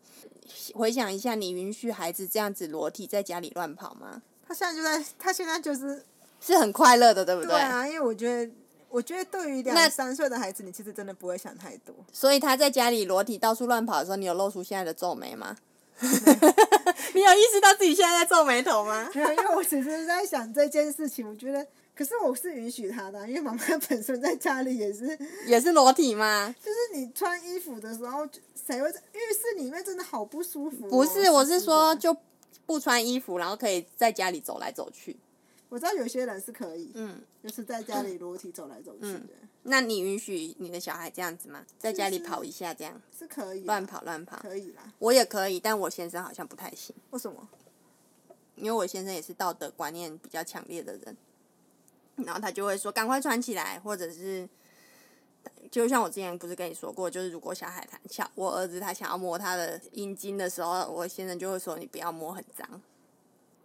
[0.74, 4.22] 回想一下，你允许孩子这样子裸体在家里乱跑吗？
[4.46, 6.04] 他现在就在，他现在就是。
[6.40, 7.52] 是很快乐的，对不对？
[7.52, 8.52] 对啊，因为我觉得，
[8.90, 11.94] 我觉得对于两三岁的孩子，你其实真的不会想太多。
[12.12, 15.56] 所以他在家里裸体到处乱跑的时候，你有露出现在的皱眉吗？
[16.02, 19.08] 你有意识到自己现在在皱眉头吗？
[19.14, 21.26] 没有，因为我只是在想这件事情。
[21.26, 26.54] 我觉得，可是我是允许他的，因为妈妈本身在家里也是 也是裸体吗？
[26.60, 30.90] 就是你穿衣服的时候，谁会在浴室里面真的好不舒服哦？
[30.90, 32.16] 不是，我是说就
[32.66, 35.16] 不穿衣服，然后可以在家里走来走去。
[35.68, 39.18] 我知道有些人是可以，嗯，就是在家里裸体走来走去的。
[39.42, 41.64] 嗯，那你允许你的小孩这样子吗？
[41.78, 43.00] 在家里跑一下这样？
[43.10, 43.64] 是，是可以。
[43.64, 44.38] 乱跑乱跑。
[44.38, 44.92] 可以啦。
[44.98, 46.94] 我也可以，但我先生好像不太行。
[47.10, 47.48] 为什么？
[48.56, 51.16] 因为我先生也是道德观念比较强烈的人，
[52.16, 54.48] 然后他就会说赶快穿起来，或者是，
[55.70, 62.80] 就像我之前不是跟你说过，就是如果小孩他小我儿子他想要摸他的阴茎的时候，我先生就会说你不要摸，很脏。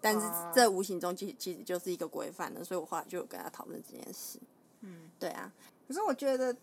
[0.02, 4.40] 但是这无形中其实其实就是一个规范的，所以我后来就有跟他讨论这件事。
[4.80, 5.52] 嗯，对啊。
[5.86, 6.56] 可是我觉得，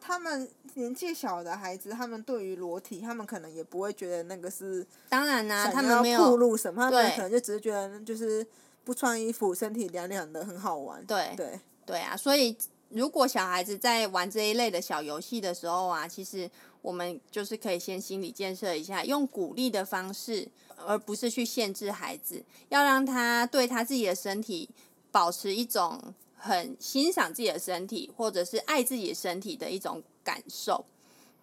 [0.00, 4.84] 他们年纪小的孩子，他们对于裸体，他们可能也不会觉得那个是。
[5.08, 8.44] 当然啦、啊，他们没有暴露什么，他们可能就只是觉得就是
[8.84, 11.04] 不穿衣服，身体凉凉的很好玩。
[11.06, 12.56] 对对对啊，所以
[12.88, 20.48] 如果小孩子在玩这一类的小游戏的时候啊，其实我们就是可以先心理建设一下，用鼓励的方式。
[20.84, 24.68] 而不是去限制孩子，要让他对他自己的身体
[25.12, 30.84] 保持一种很欣赏自己的身体，或者是爱自己的身体的一种感受。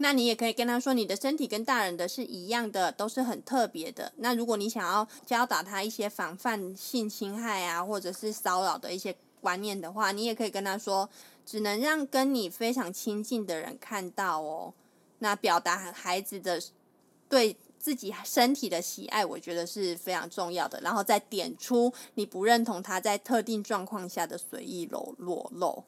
[0.01, 4.11] 那你也可以跟他说，你的身体跟大人的是一样的，都是很特别的。
[4.17, 11.09] 那如果你想要教导他一些防范性侵害啊，或者是骚扰的一些观念的话，你也可以跟他说，
[11.45, 14.73] 只能让跟你非常亲近的人看到哦。
[15.19, 16.61] 那表达孩子的
[17.29, 17.55] 对。
[17.81, 20.81] 自己身体的喜爱，我觉得是非常重要的。
[20.81, 25.81] 然后再点出你不认同他在特定状况下的随意裸裸露。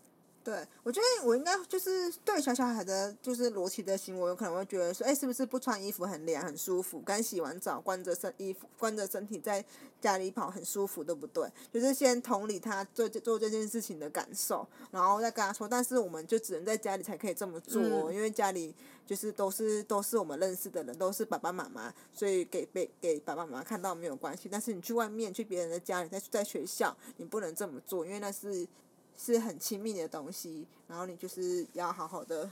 [0.44, 7.00] 对，我觉得我应该就是对小小孩的，就是裸体的行为，我有可能会觉得说，哎，是不是不穿衣服很凉很舒服？
[7.02, 9.64] 刚洗完澡，光着身衣服，光着身体在
[10.00, 11.48] 家里跑很舒服，对不对？
[11.72, 18.74] 就是先同理他做做这件事情的感受，然后再跟他说，但是我们就只能在家里才可以这么做，嗯、因为家里
[19.06, 24.50] 就是都是都是我们认识的人，都是爸爸妈妈，所以给被给爸爸妈妈看到没有关系。
[24.52, 28.68] 但是你去外面去别人的家里，在在学校，你不能这么做，因为那是。
[29.24, 32.50] 是很亲密的东西，然后你就是要好好的。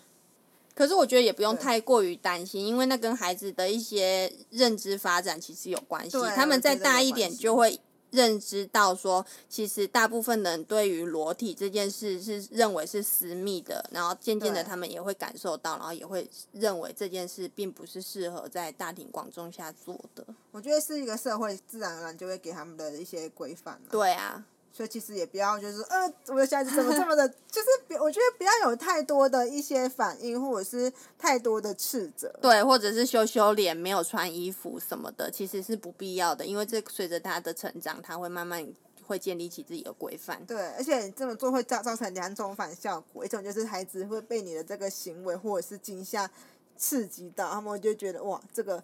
[0.75, 6.17] 可是我觉得也不用太过于担心，因为那跟孩子的一些认知发展其实有关系。
[6.35, 7.77] 他们再大一点就会
[8.11, 20.25] 认知到说，其实大部分人对于裸体这件事是认为是私密的，然后渐渐的他们也会感受到，然后也会认为这件事并不是适合在大庭广众下做的。
[20.51, 23.81] 我觉得是一个社会自然而然就会给他们的一些规范。
[23.91, 24.45] 对啊。
[24.79, 32.33] 所以其实也不要，就是呃，我的小孩子怎么这么的，就是我觉得不要有太多的一些反应，或者是太多的斥责。
[32.41, 38.65] 对，或者是羞羞脸、没有穿衣服什么的，其实是不必要的，因为这随着他的成长，他会慢慢
[39.05, 40.41] 会建立起自己的规范。
[40.45, 46.31] 对，而且这么做会造造成两种反效果，一种就是孩子会被你的这个行为或者是惊吓
[46.77, 48.81] 刺激到，他们就觉得哇，这个。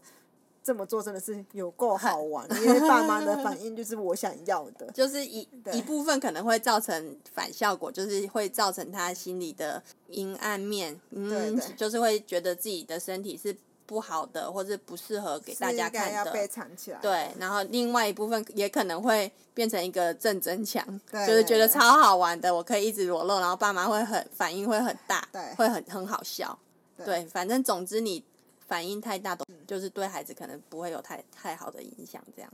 [0.66, 16.98] 这么做真的是有够好玩，因为爸妈的反应就是我想要的， 就是一一部分可能会造成反效果，就是会造成他心里的阴暗面，嗯，就是会觉得自己的身体是不好的，或者不适合给大家看的，要被藏起来。
[17.00, 26.58] 对，然后另外一部分也可能会变成一个正增强，就是觉得超好玩的，我可以一直裸露，然后爸妈会很反应会很大，对，会很很好笑，
[26.98, 28.24] 对，对，反正总之你。
[28.68, 32.24] 反应太大，都就是对孩子可能不会有太太好的影响。
[32.36, 32.52] 这样，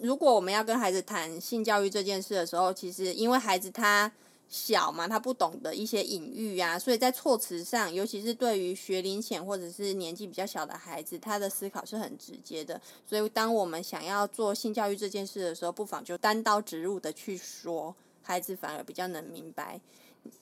[0.00, 4.10] 如果我们要跟孩子谈性教育这件事的时候，其实因为孩子他
[4.48, 12.80] 小嘛，他不懂得一些隐喻啊，所以在措辞上，尤其是对于学龄前或者是年纪比较小的孩子，他的思考是很直接的。
[13.06, 19.80] 所以，当我们想要做性教育这件事的时候，不妨就单刀直入的去说，孩子反而比较能明白。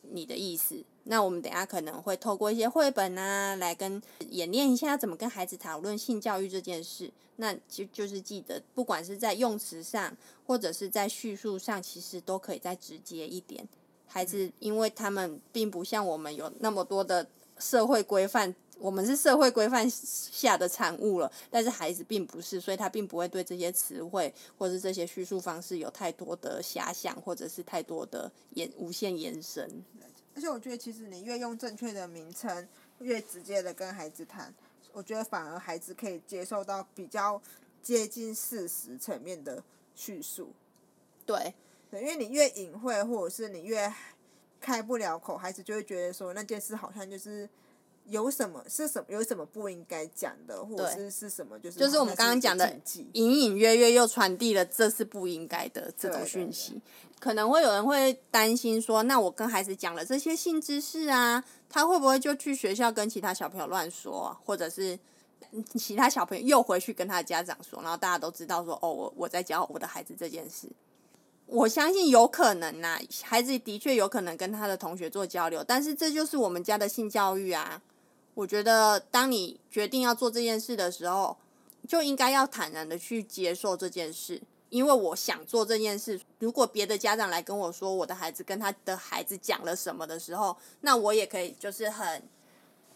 [0.02, 0.84] 你的意思。
[1.04, 7.10] 那我们等下可能会透过一些绘本啊，来跟演练一下怎么跟孩子讨论性教育这件事。
[7.36, 13.66] 那就就是记得，不管是在用词上，或者是在叙述上，其实都可以再直接一点。
[14.06, 17.26] 孩子，因为他们并不像我们有那么多的
[17.58, 29.84] 社会规范，我们是社会规范下的产物了，但是孩子并不是，所以他并不会对这些词汇或是这些叙述方式有太多的遐想，或者是太多的延无限延伸。
[30.36, 32.68] 而且我觉得，其实你越用正确的名称，
[33.00, 34.54] 越直接的跟孩子谈，
[34.92, 37.42] 我觉得反而孩子可以接受到比较
[37.82, 39.60] 接近事实层面的
[39.96, 40.52] 叙述。
[41.26, 41.52] 对，
[41.90, 43.92] 对，因为你越隐晦，或者是你越
[44.60, 47.48] 开不了口，孩子就会觉得说那件事好像就是。
[48.08, 49.06] 有什么是什么？
[49.08, 51.58] 有什么不应该讲的，或者是是什么？
[51.58, 52.74] 就是就是我们刚刚讲的，
[53.12, 56.80] 隐隐约约又传递了这是不应该的这种讯息。
[57.20, 64.96] 可能会有人会担心说，那我跟孩子讲了这些性知识啊，他会不会就去学校跟其他小朋友乱说，或者是
[65.74, 70.68] 其他小朋友又回去跟他的家长说，然后大家都知道说，哦，我我在教我的孩子这件事。
[71.46, 77.82] 我相信有可能呐、啊，孩子的确有可能跟他的同学做交流，但是这就是我们家的性教育啊。
[78.38, 81.36] 我觉得，当你决定要做这件事的时候，
[81.88, 84.40] 就应该要坦然的去接受这件事。
[84.70, 92.22] 因为我想做这件事，如果别的家长来跟我说我的孩子跟他的孩子讲了什么的时候，那我也可以就是很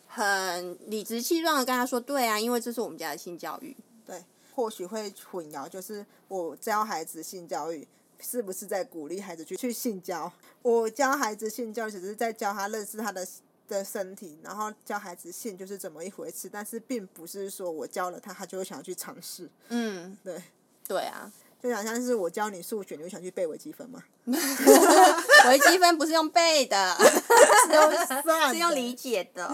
[0.07, 3.77] 很理直气壮的跟他说：“对啊，因为这是我们家的性教育。”
[4.07, 4.25] 对，
[4.55, 7.89] 或许会混淆，就是我教孩子性教育，
[8.21, 10.33] 是不是在鼓励孩子去去性交？
[10.63, 13.27] 我教孩子性教育，只是在教他认识他的。
[13.73, 19.49] 的身体，然后教孩子性就是怎么一回事，但是并不是说我教了他，他就会想要去尝试。
[19.69, 20.43] 嗯，对，
[20.87, 21.31] 对啊，
[21.63, 24.03] 就好像是我教你数学，你会想去背微积分吗？
[24.25, 26.97] 微积分不是用背的
[27.67, 29.53] 是用算，是用理解的。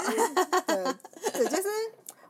[0.66, 0.84] 对，
[1.32, 1.68] 对，就是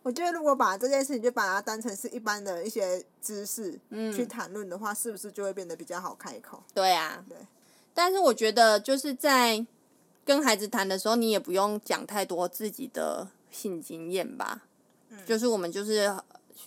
[0.03, 6.63] 我觉得如果把这件事情就把它当成是一般的一些知识，嗯，去谈论的话，是不是就会变得比较好开口？
[6.73, 7.37] 对啊，对。
[7.93, 9.67] 但是我觉得就是在。
[10.29, 14.65] 跟孩子谈的时候，你也不用讲太多自己的性经验吧，
[15.09, 16.15] 嗯，就是我们就是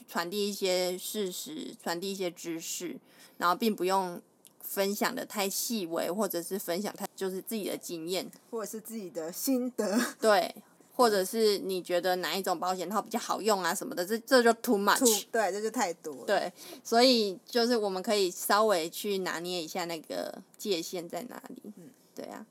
[0.07, 2.97] 传递一些事实，传递一些知识，
[3.37, 4.19] 然后并不用
[4.61, 10.55] 分享的太细微，或者是分享太就是自己的经验，或者是自己的心得， 对，
[10.95, 16.51] 或者是你觉得哪一种保险套比较好用啊什么的，这这就 too much，对，这就太多，对，
[16.83, 22.43] 所以就是我们可以稍微去拿捏一下那个界限在哪里，嗯，对啊。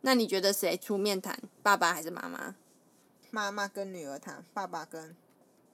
[0.00, 2.54] 那你觉得谁出面谈，爸爸还是妈妈？
[3.30, 5.14] 妈妈跟女儿谈，爸爸跟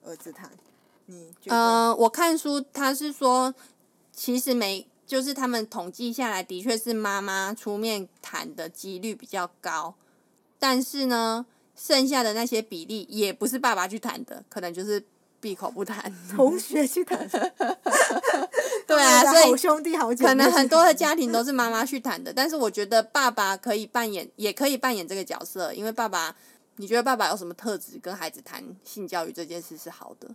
[0.04, 0.50] 儿子谈。
[1.06, 1.32] 你？
[1.46, 3.54] 呃，我看书他是说，
[4.12, 9.94] 其实没，就是他们统计下来，的确是妈妈出面谈的几率比较高，
[10.58, 11.46] 但是呢，
[11.76, 15.04] 剩下的那些比例也不是爸爸去谈的，可能就是。
[15.44, 17.28] 闭口不谈，同学去谈。
[18.88, 26.34] 对啊，所以好兄弟好姐妹，可能很多的家庭都是妈妈去谈的，但是我觉得爸爸可以扮演，也可以扮演这个角色，因为爸爸，
[26.76, 30.26] 你觉得爸爸有什么特质跟孩子谈性教育这件事是好的？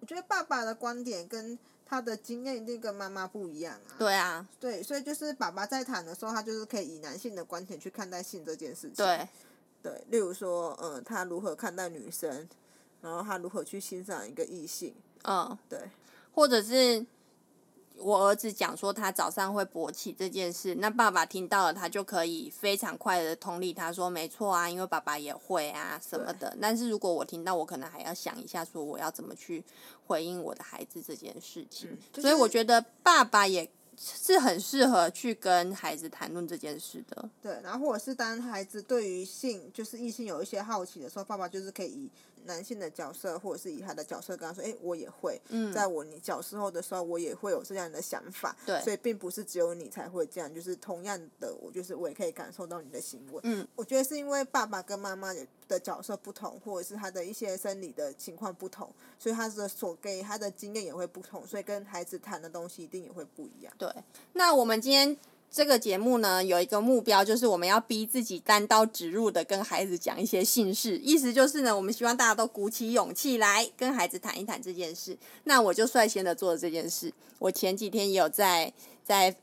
[0.00, 3.92] 我觉得爸爸的观点跟他的经验一定跟妈妈不一样啊。
[3.98, 9.04] 对啊，对，所以就是爸爸在谈的时候，他就是可以以男性的观点去看待性这件事情。
[9.04, 9.28] 对，
[9.82, 12.48] 对，例如说，呃，他如何看待女生。
[13.00, 14.94] 然后他如何去欣赏一个异性？
[15.24, 15.78] 嗯，对，
[16.32, 17.04] 或者是
[17.96, 26.56] 我儿子讲说他早上会勃起这件事，那爸爸听到了，他就可以非常快的同理他说没错啊，因为爸爸也会啊什么的。
[26.60, 29.64] 但是如果我听到，我可能还要想一下，说我要怎么去
[30.06, 31.90] 回应我的孩子这件事情。
[31.90, 33.68] 嗯，就是，所以我觉得爸爸也。
[34.00, 37.28] 是很适合去跟孩子谈论这件事的。
[37.42, 42.10] 对，然后或者是当孩子对于性，就是异性有一些好奇的时候，爸爸就是可以以
[42.48, 53.40] 男性的角色，或者是以他的角色跟他说：“哎，我也会，嗯，在我你小时候的时候，我也会有这样的想法。”对，所以并不是只有你才会这样，就是同样的，我就是我也可以感受到你的行为。
[53.44, 55.32] 嗯，我觉得是因为爸爸跟妈妈
[55.68, 63.72] 的角色不同，或者是他的一些生理的情况不同，所以他的所给他的经验也会不同，所以跟孩子谈的东西一定也会不一样。
[63.78, 63.92] 对，
[64.32, 65.16] 那我们今天
[65.50, 75.16] 这个节目呢，有一个目标，就是我们要逼自己单刀直入的跟孩子讲一些性事，意思就是呢，我们希望大家都鼓起勇气来跟孩子谈一谈这件事。
[75.44, 77.12] 那我就率先的做了这件事。
[77.38, 78.72] 我前几天也有在
[79.02, 79.34] 在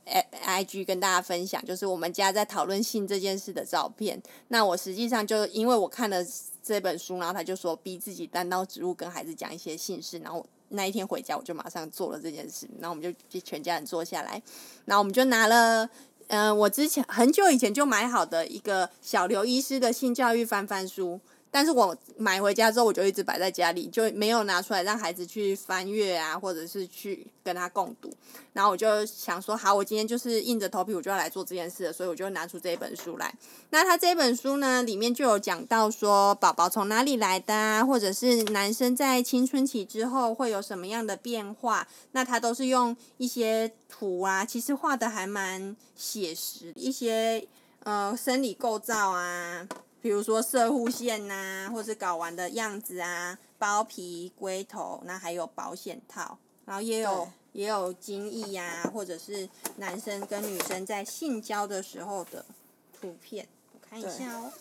[0.45, 4.21] IG 跟大家分享，就是我们家在讨论性这件事的照片。
[4.49, 6.23] 那我实际上就因为我看了
[6.65, 10.43] 这本书，然后他就说逼自己单刀直入跟孩子讲一些性事，然后。
[10.69, 12.67] 那一天回家，我就马上做了这件事。
[12.79, 14.41] 然后我们就全家人坐下来，
[14.85, 15.87] 然后我们就拿了
[16.27, 21.19] 嗯、我之前很久以前就买好的一个小刘医师的性教育翻翻书。
[21.55, 28.11] 但是我买回家之后，我就一直摆在家里，就没有拿出来让孩子去翻阅啊，或者是去跟他共读。
[28.51, 33.33] 然后我就想说，好，我今天就是硬着头皮，我就要来做这件事了，所以我就拿出这一本书来。
[33.69, 41.87] 那他这本书呢，里面就有讲到说，宝宝从哪里来的啊，或者是男生在青春期之后会有什么样的变化。
[42.11, 47.47] 那他都是用一些图啊，其实画的还蛮写实，一些
[47.83, 49.65] 呃生理构造啊。
[50.05, 62.45] 比如说射护线呐，或是睾丸的样子啊，包皮、龟头，那还有保险套，然后也有也有精液呀、啊，或者是男生跟女生在性交的时候的
[62.93, 64.51] 图片，我看一下哦。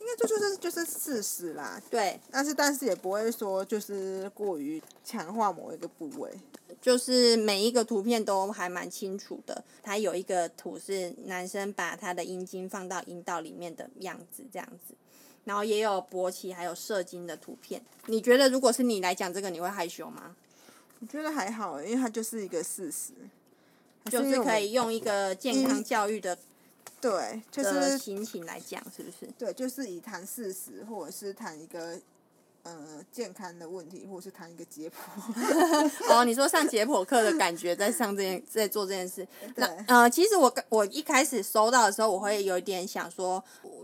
[0.00, 1.80] 应该就就是就是事实啦。
[1.90, 2.18] 对。
[2.30, 6.30] 但是但是也不会说就是过于强化某一个部位。
[6.80, 14.94] 就是每一个图片都还蛮清楚的，它有一个图是男生把他的阴茎放到阴道里面的样子，这样子，
[15.44, 17.82] 然后也有勃起还有射精的图片。
[18.06, 20.34] 你觉得如果是你来讲这个，你会害羞吗？
[21.00, 23.12] 我觉得还好，因为它就是一个事实，
[24.10, 26.38] 就是可以用一个健康教育的，
[27.00, 29.26] 对，就是心情来讲，是不是？
[29.38, 31.98] 对，就是以谈事实，或者是谈一个。
[32.62, 36.12] 呃，健康的问题，或者是谈一个解剖。
[36.12, 39.26] 哦，你说上解剖课的感觉，在上这件，在做这件事。
[39.56, 39.66] 那。
[39.86, 43.42] 呃，其实我我一开始收到的时候，我会有一点想说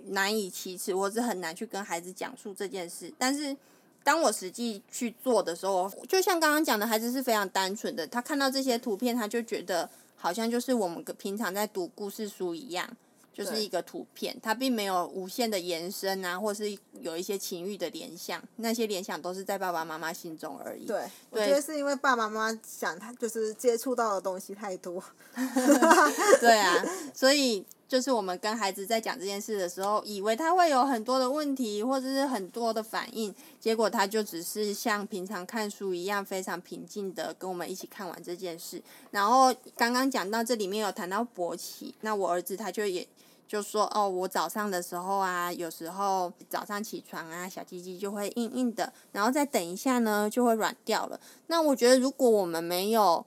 [0.08, 3.10] 难以启齿，或是很难去跟孩子讲述这件事。
[3.16, 3.56] 但是
[4.04, 12.96] 当我实际去做的时候，就像刚刚讲的，孩子是非常单纯的，他看到这些图片，他就觉得好像就是我们平常在读故事书一样。
[13.36, 20.86] 就是一个图片，它并没有无限的延伸啊，或是有一些情欲的联想，那些联想都是在爸爸妈妈心中而已。
[20.86, 25.04] 对，对，我觉得是因为爸爸妈妈想他就是接触到的东西太多。
[26.40, 38.82] 对啊，所以就是我们跟孩子在讲这件事的时候，以为他会有很多的问题或者是很多的反应，结果他就只是像平常看书一样，非常平静的跟我们一起看完这件事。
[39.10, 43.06] 然后刚刚讲到这里面有谈到勃起，那我儿子他就也。
[43.48, 51.20] 就说哦，我早上的时候啊，有时候早上起床啊，小鸡鸡就会硬硬的，然后再等一下呢，就会软掉了。
[51.46, 53.24] 那我觉得，如果我们没有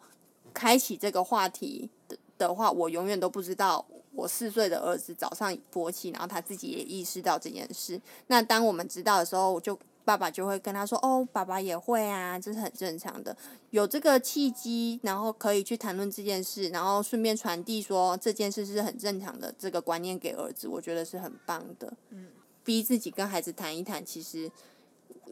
[0.53, 3.85] 开启这个话题的的话，我永远都不知道
[4.19, 7.99] 我四岁的儿子早上勃起，然后他自己也意识到这件事。
[8.27, 9.77] 那当我们知道的时候，我就。
[10.05, 13.35] 爸爸就会跟他说：“哦，爸爸也会啊，这是很正常的。
[13.69, 21.93] 有这个契机，然后可以去谈论这件事，然后顺便传递说这件事是很正常的这个观念给儿子，我觉得是很棒的。
[22.09, 22.29] 嗯，
[22.63, 24.51] 逼自己跟孩子谈一谈，其实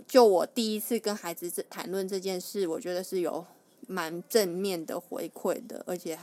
[0.06, 3.44] 就我第一次跟孩子谈论这件事，我觉得是有
[3.88, 6.20] 蛮正面的回馈的，而且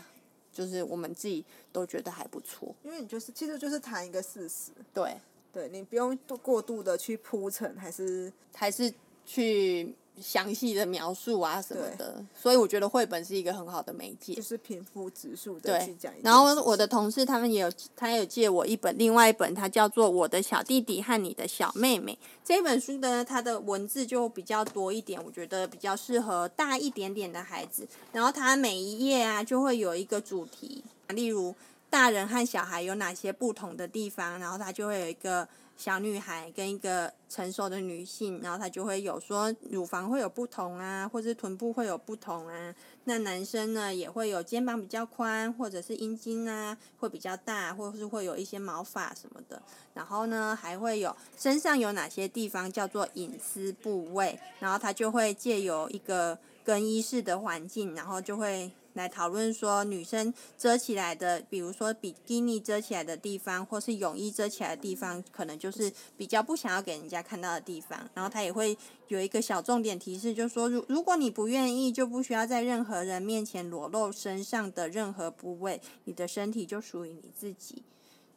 [0.55, 2.75] 就是我们自己都觉得还不错。
[2.83, 5.15] 因为你就是其实就是谈一个事实，对。”
[5.55, 8.93] 对，你不用过度的去铺陈，还是还是
[9.25, 16.13] 去详细的描述啊什么的，所以我觉得绘本是一个很好的媒介，就是贫富指数的去讲。
[16.23, 22.13] 然后我的同事他们也有，他有借我一本，另外一本它叫做《我的小弟弟和你的小妹妹》
[22.45, 27.87] 这本书呢，它的文字就比较多一点，我觉得比较适合大一点点的孩子。
[28.13, 31.55] 然后它每一页啊就会有一个主题，例如。
[31.91, 34.37] 大人和小孩有哪些不同的地方？
[34.41, 35.47] 然后它就会有一个
[35.77, 42.75] 小女孩跟一个成熟的女性，然后她就会有说乳房会有不同啊，或者臀部会有不同啊。
[43.05, 49.61] 那男生呢也会有肩膀比较宽，或者是阴茎啊会比较大，或者是会有一些毛发什么的。
[49.93, 58.71] 然后呢还会有身上有哪些地方叫做隐私部位，然后他就会借由一个更衣室的环境，然后就会。
[58.95, 68.09] 来讨论说，女生遮起来的，比如说比基尼遮起来的地方，或是泳衣遮起来的地方，可能就是比较不想要给人家看到的地方。
[68.15, 68.77] 然后他也会
[69.09, 77.83] 有一个小重点提示，就是说，如如果你不愿意，就不需要在任何人面前裸露身上的任何部位，你的身体就属于你自己。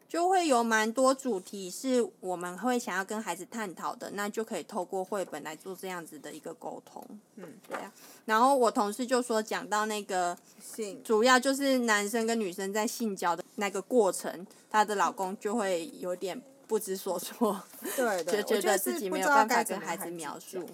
[0.07, 7.05] 就会有蛮多主题是我们会想要跟孩子探讨的，那就可以透过绘本来做这样子的一个沟通。
[7.35, 7.91] 嗯，对啊。
[8.23, 17.61] 然后我同事就说，讲到那个性，主要就是男生跟女生在性交的那个过程，她的老公就会有点不知所措，
[17.97, 20.65] 对，对， 就觉得自己没有办法跟孩子描述。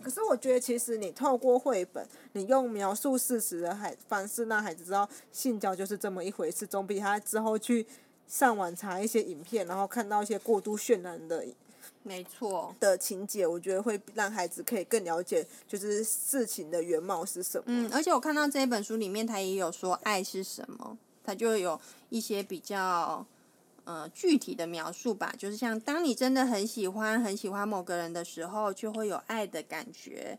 [0.00, 7.84] 可是我觉得，其实你透过绘本，你用描述事实的孩方式，让孩子知道性交就是这么一回事，总比他之后去。
[8.28, 11.44] 上网查一些影片，然后看到一些过度渲染的，
[12.02, 17.64] 没错的情节，我觉得会让孩子可以更了解，就是事情的原貌是什么。
[17.66, 23.26] 嗯，而且我看到这一本书里面，他也有说爱是什么，它就有一些比较
[23.84, 30.38] 呃具体的描述吧，就是像当你真的很喜欢很喜欢某个人的时候，就会有爱的感觉。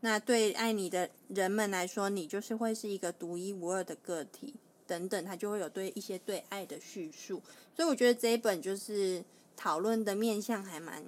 [0.00, 4.54] 那对爱你的人们来说，你就是会是一个独一无二的个体，
[4.86, 7.42] 等等，他就会有对一些对爱的叙述。
[7.74, 9.22] 所以我觉得这一本就是
[9.56, 11.02] 讨论的面向还蛮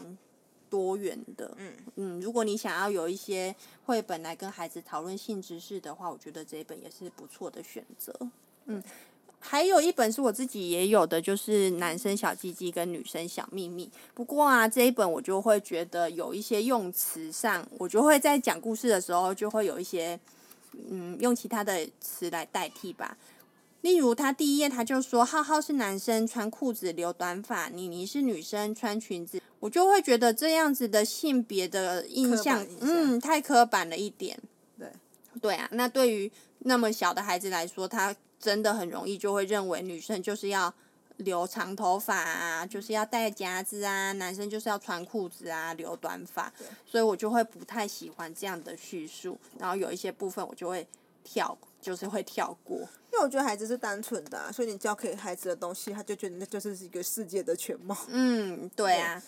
[0.69, 1.55] 多元的。
[1.57, 3.55] 嗯嗯，如果你想要有一些
[3.87, 8.15] 绘本来跟孩子讨论性知识的话，我觉得这一本也是不错的选择。
[8.67, 8.83] 嗯。
[9.41, 13.89] 还有一本是我自己也有的，就是男生小鸡鸡跟女生小秘密。
[14.13, 20.19] 不过啊，这一本我就会觉得有一些用词上，我就会在讲故事的时候就会有一些，
[20.91, 23.17] 嗯，用其他的词来代替吧。
[23.81, 34.39] 例如，他第一页他就说浩浩是男生穿裤子留短发，妮妮是女生穿裙子，我就会觉得这样子的性别的印象，印象嗯，太刻板了一点。
[34.79, 34.91] 对，
[35.41, 38.15] 对啊，那对于那么小的孩子来说，他。
[38.41, 40.73] 真的很容易就会认为女生就是要
[41.17, 46.53] 留长头发啊，就是要戴夹子啊，男生就是要穿裤子啊，留短发。
[46.87, 50.87] 所以我就会不太喜欢这样的叙述，然后有一些部分我就会
[51.31, 52.79] 跳，就是会跳过。
[52.79, 57.97] 因为我觉得孩子是单纯的啊，所以你教给孩子的东西，他就觉得那就是一个世界的全貌。
[58.09, 59.23] 嗯，对啊，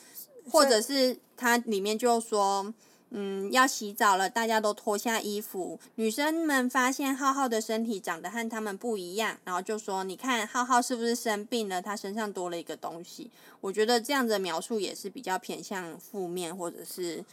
[0.51, 2.73] 或者是他里面就说。
[3.13, 5.77] 嗯，要洗澡了，大家都脱下衣服。
[5.97, 11.83] 女生们发现浩浩的身体长得和他们不一样，然后就说：“你看，浩浩是不是生病了？
[11.83, 13.29] 他身上多了一个东西。”
[13.61, 17.25] 我觉得这样的描述也是比较偏向负面，或者是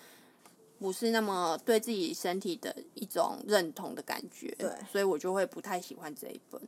[0.79, 4.53] 不是那么对自己身体的一种认同的感觉。
[4.57, 6.61] 对，所以我就会不太喜欢这一本。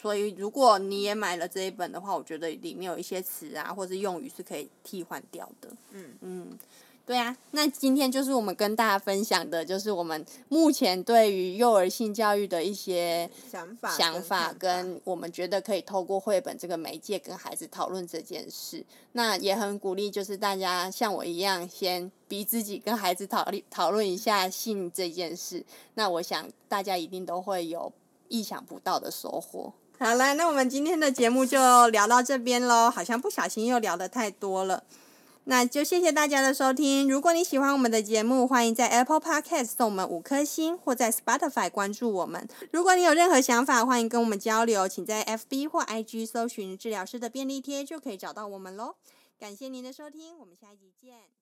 [0.00, 5.68] 所以如果你也买了这一本的话，我觉得里面有一些词啊，或者用语是可以替换掉的。
[5.92, 6.58] 嗯嗯。
[7.04, 18.84] 对啊，那今天就是我们跟大家分享的，就是我们目前对于幼儿性教育的一些想法、想法，跟我们觉得可以透过绘本这个媒介跟孩子讨论这件事。
[19.12, 25.64] 那也很鼓励，就是大家像我一样，先逼自己跟孩子讨论讨论一下性这件事。
[25.94, 27.92] 那我想大家一定都会有
[28.28, 29.72] 意想不到的收获。
[29.98, 34.84] 好了，那我们今天的节目就聊到这边喽，好像不小心又聊得太多了。
[35.44, 37.08] 那就谢谢大家的收听。
[37.08, 42.48] 如果你喜欢我们的节目，欢迎在 Apple Podcast 送我们五颗星，或在 Spotify 关注我们。
[42.70, 48.94] 如果你有任何想法，欢迎跟我们交流，请在 FB 或 IG 搜寻治疗师的便利贴，就可以找到我们喽。
[49.38, 51.41] 感谢您的收听，我们下一集见。